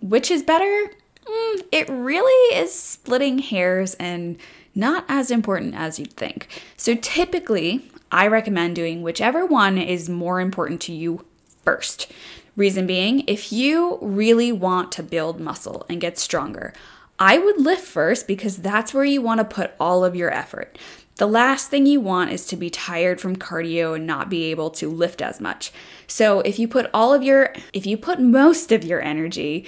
which 0.00 0.30
is 0.30 0.42
better? 0.42 0.90
Mm, 1.24 1.64
it 1.72 1.88
really 1.88 2.54
is 2.54 2.78
splitting 2.78 3.38
hairs 3.38 3.94
and 3.94 4.36
not 4.74 5.06
as 5.08 5.30
important 5.30 5.74
as 5.74 5.98
you'd 5.98 6.12
think. 6.12 6.48
So 6.76 6.94
typically, 6.96 7.90
I 8.10 8.26
recommend 8.26 8.76
doing 8.76 9.02
whichever 9.02 9.44
one 9.44 9.78
is 9.78 10.08
more 10.08 10.40
important 10.40 10.80
to 10.82 10.92
you 10.92 11.24
first. 11.62 12.10
Reason 12.56 12.86
being, 12.86 13.24
if 13.26 13.52
you 13.52 13.98
really 14.00 14.50
want 14.50 14.90
to 14.92 15.02
build 15.02 15.40
muscle 15.40 15.86
and 15.88 16.00
get 16.00 16.18
stronger, 16.18 16.72
I 17.18 17.38
would 17.38 17.60
lift 17.60 17.86
first 17.86 18.26
because 18.26 18.58
that's 18.58 18.94
where 18.94 19.04
you 19.04 19.20
want 19.20 19.38
to 19.38 19.44
put 19.44 19.72
all 19.78 20.04
of 20.04 20.16
your 20.16 20.32
effort. 20.32 20.78
The 21.16 21.26
last 21.26 21.68
thing 21.68 21.84
you 21.84 22.00
want 22.00 22.30
is 22.30 22.46
to 22.46 22.56
be 22.56 22.70
tired 22.70 23.20
from 23.20 23.36
cardio 23.36 23.96
and 23.96 24.06
not 24.06 24.30
be 24.30 24.44
able 24.44 24.70
to 24.70 24.88
lift 24.88 25.20
as 25.20 25.40
much. 25.40 25.72
So, 26.06 26.40
if 26.40 26.60
you 26.60 26.68
put 26.68 26.88
all 26.94 27.12
of 27.12 27.24
your, 27.24 27.52
if 27.72 27.86
you 27.86 27.96
put 27.96 28.20
most 28.20 28.70
of 28.70 28.84
your 28.84 29.02
energy, 29.02 29.66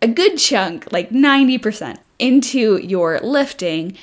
a 0.00 0.08
good 0.08 0.38
chunk, 0.38 0.90
like 0.90 1.10
90%, 1.10 1.98
into 2.18 2.78
your 2.78 3.20
lifting, 3.20 3.96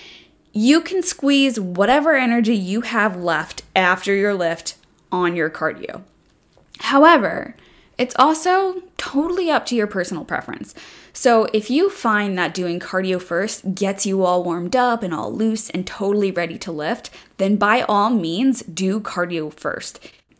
you 0.57 0.81
can 0.81 1.03
squeeze 1.03 1.59
whatever 1.59 2.15
energy 2.15 2.55
you 2.55 2.81
have 2.81 3.15
left 3.15 3.61
after 3.75 4.15
your 4.15 4.33
lift 4.33 4.75
on 5.11 5.35
your 5.35 5.51
cardio. 5.51 6.01
However, 6.79 7.55
it's 7.99 8.15
also 8.17 8.81
totally 8.97 9.51
up 9.51 9.67
to 9.67 9.75
your 9.75 9.85
personal 9.85 10.25
preference. 10.25 10.73
So, 11.13 11.45
if 11.53 11.69
you 11.69 11.91
find 11.91 12.37
that 12.37 12.55
doing 12.55 12.79
cardio 12.79 13.21
first 13.21 13.75
gets 13.75 14.07
you 14.07 14.23
all 14.23 14.43
warmed 14.43 14.75
up 14.75 15.03
and 15.03 15.13
all 15.13 15.31
loose 15.31 15.69
and 15.69 15.85
totally 15.85 16.31
ready 16.31 16.57
to 16.59 16.71
lift, 16.71 17.11
then 17.37 17.57
by 17.57 17.81
all 17.83 18.09
means 18.09 18.61
do 18.63 18.99
cardio 18.99 19.53
first. 19.53 19.99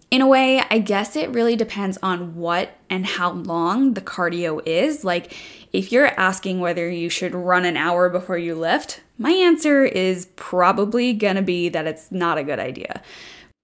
In 0.10 0.22
a 0.22 0.28
way, 0.28 0.62
I 0.70 0.80
guess 0.80 1.18
it 1.18 1.30
really 1.32 1.58
depends 1.58 1.98
on 2.02 2.36
what 2.36 2.78
and 2.90 3.06
how 3.06 3.32
long 3.32 3.94
the 3.94 4.02
cardio 4.02 4.62
is. 4.66 5.04
Like, 5.04 5.36
if 5.74 5.92
you're 5.92 6.18
asking 6.20 6.62
whether 6.62 6.90
you 6.90 7.10
should 7.10 7.36
run 7.36 7.66
an 7.66 7.76
hour 7.76 8.10
before 8.10 8.38
you 8.38 8.56
lift, 8.56 9.02
my 9.18 9.32
answer 9.32 9.84
is 9.84 10.28
probably 10.38 11.12
gonna 11.12 11.42
be 11.42 11.68
that 11.70 11.88
it's 11.88 12.10
not 12.10 12.38
a 12.38 12.44
good 12.44 12.60
idea. 12.60 13.02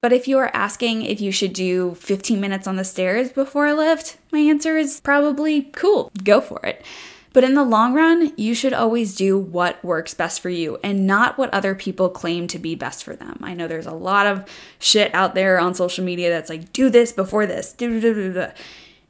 But 0.02 0.12
if 0.12 0.28
you 0.28 0.38
are 0.38 0.52
asking 0.54 1.04
if 1.04 1.22
you 1.22 1.32
should 1.32 1.54
do 1.54 1.96
15 1.96 2.42
minutes 2.42 2.68
on 2.68 2.76
the 2.76 2.84
stairs 2.84 3.32
before 3.32 3.68
a 3.68 3.74
lift, 3.74 4.18
my 4.34 4.40
answer 4.40 4.76
is 4.76 5.00
probably 5.00 5.70
cool, 5.72 6.12
go 6.26 6.42
for 6.42 6.60
it. 6.66 6.84
But 7.34 7.44
in 7.44 7.56
the 7.56 7.64
long 7.64 7.94
run, 7.96 8.32
you 8.38 8.54
should 8.54 8.74
always 8.74 9.16
do 9.16 9.38
what 9.38 9.84
works 9.84 10.14
best 10.14 10.40
for 10.40 10.50
you 10.50 10.78
and 10.84 11.08
not 11.08 11.38
what 11.38 11.52
other 11.52 11.74
people 11.74 12.10
claim 12.10 12.48
to 12.48 12.60
be 12.60 12.76
best 12.76 13.04
for 13.04 13.16
them. 13.16 13.40
I 13.42 13.56
know 13.56 13.68
there's 13.68 13.88
a 13.88 13.92
lot 13.92 14.28
of 14.28 14.46
shit 14.78 15.14
out 15.16 15.34
there 15.34 15.60
on 15.60 15.74
social 15.74 16.06
media 16.06 16.30
that's 16.30 16.50
like, 16.50 16.72
do 16.72 16.92
this 16.92 17.12
before 17.12 17.48
this. 17.48 17.76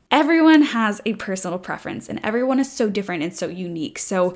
Everyone 0.10 0.62
has 0.62 1.01
a 1.06 1.15
personal 1.15 1.60
preference 1.60 2.08
and 2.08 2.20
everyone 2.24 2.60
is 2.60 2.72
so 2.72 2.89
different 2.89 3.24
and 3.24 3.36
so 3.36 3.48
unique. 3.48 4.00
So 4.00 4.36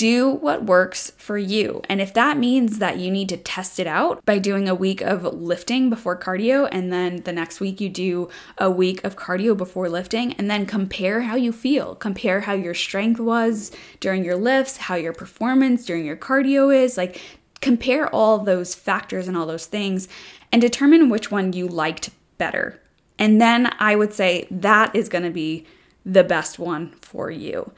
do 0.00 0.30
what 0.30 0.64
works 0.64 1.10
for 1.18 1.36
you. 1.36 1.82
And 1.86 2.00
if 2.00 2.14
that 2.14 2.38
means 2.38 2.78
that 2.78 2.96
you 2.96 3.10
need 3.10 3.28
to 3.28 3.36
test 3.36 3.78
it 3.78 3.86
out 3.86 4.24
by 4.24 4.38
doing 4.38 4.66
a 4.66 4.74
week 4.74 5.02
of 5.02 5.24
lifting 5.24 5.90
before 5.90 6.18
cardio, 6.18 6.66
and 6.72 6.90
then 6.90 7.16
the 7.24 7.34
next 7.34 7.60
week 7.60 7.82
you 7.82 7.90
do 7.90 8.30
a 8.56 8.70
week 8.70 9.04
of 9.04 9.16
cardio 9.16 9.54
before 9.54 9.90
lifting, 9.90 10.32
and 10.38 10.50
then 10.50 10.64
compare 10.64 11.20
how 11.20 11.36
you 11.36 11.52
feel, 11.52 11.94
compare 11.94 12.40
how 12.40 12.54
your 12.54 12.72
strength 12.72 13.20
was 13.20 13.72
during 14.00 14.24
your 14.24 14.36
lifts, 14.36 14.78
how 14.78 14.94
your 14.94 15.12
performance 15.12 15.84
during 15.84 16.06
your 16.06 16.16
cardio 16.16 16.74
is, 16.74 16.96
like 16.96 17.20
compare 17.60 18.08
all 18.08 18.38
those 18.38 18.74
factors 18.74 19.28
and 19.28 19.36
all 19.36 19.44
those 19.44 19.66
things 19.66 20.08
and 20.50 20.62
determine 20.62 21.10
which 21.10 21.30
one 21.30 21.52
you 21.52 21.68
liked 21.68 22.08
better. 22.38 22.80
And 23.18 23.38
then 23.38 23.70
I 23.78 23.96
would 23.96 24.14
say 24.14 24.48
that 24.50 24.96
is 24.96 25.10
to 25.10 25.30
be 25.30 25.66
the 26.06 26.24
best 26.24 26.58
one 26.58 26.92
for 27.02 27.30
you. 27.30 27.72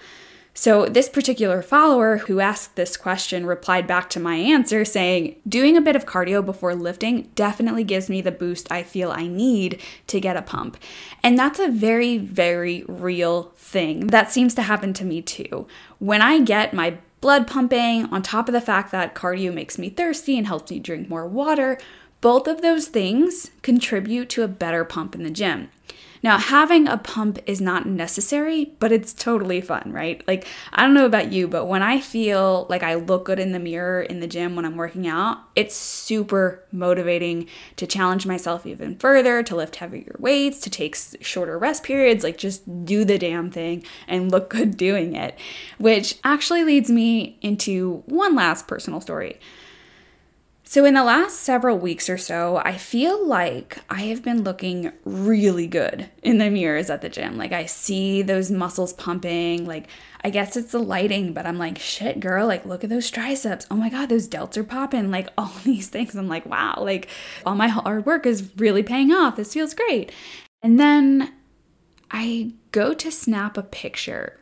So, 0.54 0.85
this 0.85 1.09
particular 1.09 1.62
follower 1.62 2.18
who 2.18 2.40
asked 2.40 2.76
this 2.76 2.99
question 2.99 3.47
replied 3.47 3.87
back 3.87 4.11
to 4.11 4.21
my 4.21 4.35
answer 4.35 4.85
saying, 4.85 5.37
Doing 5.49 5.78
a 5.78 5.80
bit 5.80 5.97
of 5.97 6.04
cardio 6.04 6.44
before 6.44 6.75
lifting 6.75 7.30
definitely 7.35 7.85
gives 7.85 8.11
me 8.11 8.21
the 8.21 8.32
boost 8.32 8.71
I 8.71 8.82
feel 8.82 9.11
I 9.11 9.26
need 9.26 9.80
to 10.09 10.21
get 10.21 10.37
a 10.37 10.42
pump. 10.42 10.76
And 11.23 11.38
that's 11.38 11.59
a 11.59 11.68
very, 11.68 12.18
very 12.18 12.85
real 12.87 13.44
thing. 13.56 14.09
That 14.09 14.30
seems 14.30 14.54
to 14.56 14.62
happen 14.62 14.92
to 14.94 15.06
me 15.06 15.23
too. 15.23 15.66
When 15.99 16.21
I 16.21 16.40
get 16.40 16.75
my 16.75 16.99
blood 17.23 17.47
pumping, 17.47 18.04
on 18.06 18.21
top 18.21 18.47
of 18.47 18.52
the 18.52 18.61
fact 18.61 18.92
that 18.92 19.14
cardio 19.14 19.54
makes 19.54 19.78
me 19.78 19.88
thirsty 19.88 20.37
and 20.37 20.47
helps 20.47 20.71
me 20.71 20.80
drink 20.80 21.09
more 21.09 21.26
water, 21.26 21.78
both 22.21 22.47
of 22.47 22.61
those 22.61 22.88
things 22.88 23.50
contribute 23.62 24.28
to 24.30 24.42
a 24.42 24.49
better 24.49 24.85
pump 24.85 25.14
in 25.14 25.23
the 25.23 25.30
gym. 25.30 25.71
Now, 26.23 26.38
having 26.38 26.87
a 26.87 26.99
pump 26.99 27.41
is 27.47 27.61
not 27.61 27.87
necessary, 27.87 28.73
but 28.79 28.93
it's 28.93 29.12
totally 29.12 29.61
fun, 29.61 29.91
right? 29.93 30.26
Like, 30.29 30.47
I 30.73 30.83
don't 30.83 30.95
know 30.95 31.07
about 31.07 31.33
you, 31.33 31.49
but 31.49 31.67
when 31.67 31.83
I 31.83 32.00
feel 32.00 32.67
like 32.71 32.85
I 32.85 32.95
look 32.95 33.25
good 33.25 33.41
in 33.41 33.50
the 33.50 33.59
mirror 33.59 34.02
in 34.02 34.21
the 34.21 34.29
gym 34.29 34.55
when 34.55 34.64
I'm 34.64 34.76
working 34.76 35.09
out, 35.09 35.38
it's 35.57 35.75
super 35.75 36.62
motivating 36.71 37.49
to 37.76 37.87
challenge 37.89 38.25
myself 38.25 38.67
even 38.67 38.97
further, 38.97 39.43
to 39.43 39.56
lift 39.56 39.76
heavier 39.76 40.15
weights, 40.19 40.61
to 40.61 40.71
take 40.71 40.97
shorter 41.21 41.58
rest 41.58 41.82
periods, 41.82 42.23
like 42.23 42.39
just 42.39 42.85
do 42.85 43.04
the 43.04 43.19
damn 43.19 43.50
thing 43.50 43.85
and 44.06 44.30
look 44.30 44.49
good 44.49 44.76
doing 44.76 45.17
it. 45.17 45.37
Which 45.78 46.19
actually 46.23 46.63
leads 46.63 46.89
me 46.91 47.39
into 47.43 48.04
one 48.06 48.37
last 48.37 48.69
personal 48.69 49.00
story. 49.00 49.41
So, 50.73 50.87
in 50.87 50.95
the 50.95 51.04
last 51.04 51.41
several 51.41 51.76
weeks 51.76 52.08
or 52.08 52.17
so, 52.17 52.56
I 52.65 52.78
feel 52.78 53.26
like 53.26 53.80
I 53.91 54.04
have 54.04 54.23
been 54.23 54.43
looking 54.43 54.91
really 55.04 55.67
good 55.67 56.08
in 56.23 56.39
the 56.39 56.49
mirrors 56.49 56.89
at 56.89 57.02
the 57.02 57.11
gym. 57.11 57.37
Like, 57.37 57.52
I 57.52 57.67
see 57.67 58.23
those 58.23 58.50
muscles 58.50 58.95
pumping. 58.95 59.67
Like, 59.67 59.89
I 60.25 60.30
guess 60.30 60.56
it's 60.56 60.73
the 60.73 60.78
lighting, 60.78 61.35
but 61.35 61.45
I'm 61.45 61.58
like, 61.58 61.78
shit, 61.78 62.21
girl, 62.21 62.47
like, 62.47 62.65
look 62.65 62.85
at 62.85 62.89
those 62.89 63.11
triceps. 63.11 63.67
Oh 63.71 63.76
my 63.76 63.91
God, 63.91 64.08
those 64.08 64.26
delts 64.26 64.56
are 64.56 64.65
popping. 64.65 65.11
Like, 65.11 65.28
all 65.37 65.52
these 65.63 65.91
things. 65.91 66.15
I'm 66.15 66.26
like, 66.26 66.47
wow, 66.47 66.76
like, 66.78 67.06
all 67.45 67.54
my 67.54 67.69
hard 67.69 68.06
work 68.06 68.25
is 68.25 68.50
really 68.56 68.82
paying 68.82 69.13
off. 69.13 69.37
This 69.37 69.52
feels 69.52 69.75
great. 69.75 70.11
And 70.63 70.80
then 70.80 71.35
I 72.11 72.54
go 72.71 72.95
to 72.95 73.11
snap 73.11 73.58
a 73.58 73.63
picture, 73.63 74.41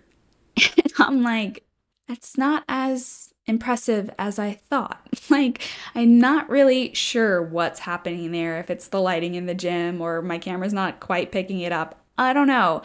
and 0.76 0.92
I'm 0.96 1.24
like, 1.24 1.64
it's 2.08 2.38
not 2.38 2.62
as 2.68 3.29
impressive 3.50 4.08
as 4.18 4.38
I 4.38 4.52
thought. 4.52 5.06
like, 5.28 5.60
I'm 5.94 6.18
not 6.18 6.48
really 6.48 6.94
sure 6.94 7.42
what's 7.42 7.80
happening 7.80 8.32
there, 8.32 8.58
if 8.58 8.70
it's 8.70 8.88
the 8.88 9.00
lighting 9.00 9.34
in 9.34 9.46
the 9.46 9.54
gym 9.54 10.00
or 10.00 10.22
my 10.22 10.38
camera's 10.38 10.72
not 10.72 11.00
quite 11.00 11.32
picking 11.32 11.60
it 11.60 11.72
up. 11.72 12.02
I 12.16 12.32
don't 12.32 12.46
know. 12.46 12.82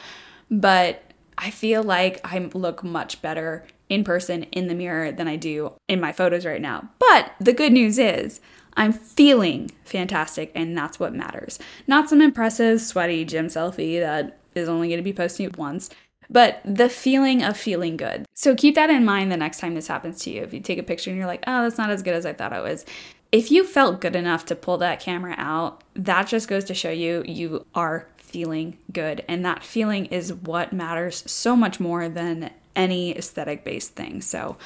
But 0.52 1.04
I 1.38 1.52
feel 1.52 1.84
like 1.84 2.20
I 2.24 2.40
look 2.54 2.84
much 2.84 3.22
better 3.22 3.66
in 3.90 4.04
person 4.04 4.44
in 4.44 4.68
the 4.68 4.76
mirror 4.76 5.12
than 5.12 5.28
I 5.28 5.36
do 5.36 5.74
in 5.88 6.02
my 6.02 6.12
photos 6.12 6.46
right 6.46 6.62
now. 6.62 6.90
But 7.00 7.34
the 7.40 7.54
good 7.54 7.72
news 7.72 8.00
is, 8.00 8.42
I'm 8.78 8.92
feeling 8.92 9.72
fantastic, 9.86 10.52
and 10.54 10.78
that's 10.78 11.00
what 11.00 11.14
matters. 11.14 11.60
Not 11.88 12.10
some 12.10 12.22
impressive, 12.22 12.82
sweaty 12.82 13.24
gym 13.24 13.48
selfie 13.48 14.00
that 14.00 14.40
is 14.54 14.68
only 14.68 14.88
going 14.88 14.98
to 14.98 15.04
be 15.04 15.14
posted 15.14 15.58
once 15.58 15.90
but 16.30 16.62
the 16.66 16.90
feeling 16.90 17.44
of 17.44 17.58
feeling 17.58 17.98
good. 17.98 18.26
So 18.34 18.56
keep 18.56 18.76
that 18.76 18.90
in 18.90 19.06
mind 19.06 19.32
the 19.32 19.38
next 19.38 19.60
time 19.60 19.76
this 19.76 19.88
happens 19.88 20.20
to 20.22 20.30
you. 20.30 20.44
If 20.44 20.54
you 20.54 20.60
take 20.60 20.80
a 20.80 20.84
picture 20.84 21.10
and 21.10 21.18
you're 21.18 21.28
like, 21.28 21.44
oh, 21.48 21.64
that's 21.64 21.78
not 21.78 21.90
as 21.90 22.04
good 22.04 22.16
as 22.16 22.26
I 22.26 22.34
thought 22.34 22.54
it 22.54 22.64
was. 22.64 22.86
If 23.32 23.52
you 23.52 23.66
felt 23.66 24.02
good 24.02 24.16
enough 24.16 24.46
to 24.46 24.56
pull 24.56 24.78
that 24.78 25.00
camera 25.00 25.36
out, 25.38 25.84
that 25.96 26.28
just 26.28 26.48
goes 26.48 26.64
to 26.66 26.74
show 26.74 26.92
you 26.92 27.24
you 27.26 27.66
are 27.76 28.08
feeling 28.18 28.78
good. 28.92 29.24
And 29.28 29.46
that 29.46 29.64
feeling 29.64 30.06
is 30.06 30.34
what 30.34 30.74
matters 30.74 31.24
so 31.30 31.56
much 31.56 31.80
more 31.80 32.10
than 32.10 32.52
any 32.76 33.18
aesthetic 33.18 33.64
based 33.64 33.96
thing. 33.96 34.22
So, 34.22 34.58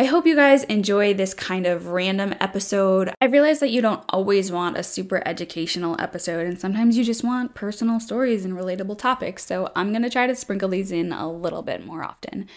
I 0.00 0.04
hope 0.04 0.26
you 0.26 0.34
guys 0.34 0.64
enjoy 0.64 1.12
this 1.12 1.34
kind 1.34 1.66
of 1.66 1.88
random 1.88 2.34
episode. 2.40 3.12
I 3.20 3.26
realize 3.26 3.60
that 3.60 3.68
you 3.68 3.82
don't 3.82 4.02
always 4.08 4.50
want 4.50 4.78
a 4.78 4.82
super 4.82 5.22
educational 5.26 5.94
episode, 5.98 6.46
and 6.46 6.58
sometimes 6.58 6.96
you 6.96 7.04
just 7.04 7.22
want 7.22 7.52
personal 7.52 8.00
stories 8.00 8.46
and 8.46 8.54
relatable 8.54 8.96
topics. 8.96 9.44
So 9.44 9.70
I'm 9.76 9.92
to 9.92 10.08
try 10.08 10.26
to 10.26 10.34
sprinkle 10.34 10.70
these 10.70 10.90
in 10.90 11.12
a 11.12 11.30
little 11.30 11.60
bit 11.60 11.84
more 11.84 12.02
often. 12.02 12.48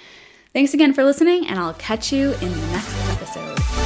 Thanks 0.53 0.73
again 0.73 0.93
for 0.93 1.03
listening, 1.03 1.45
and 1.45 1.60
I'll 1.60 1.73
catch 1.73 2.13
you 2.13 2.32
in 2.32 2.49
the 2.49 2.67
next 2.67 3.10
episode. 3.10 3.83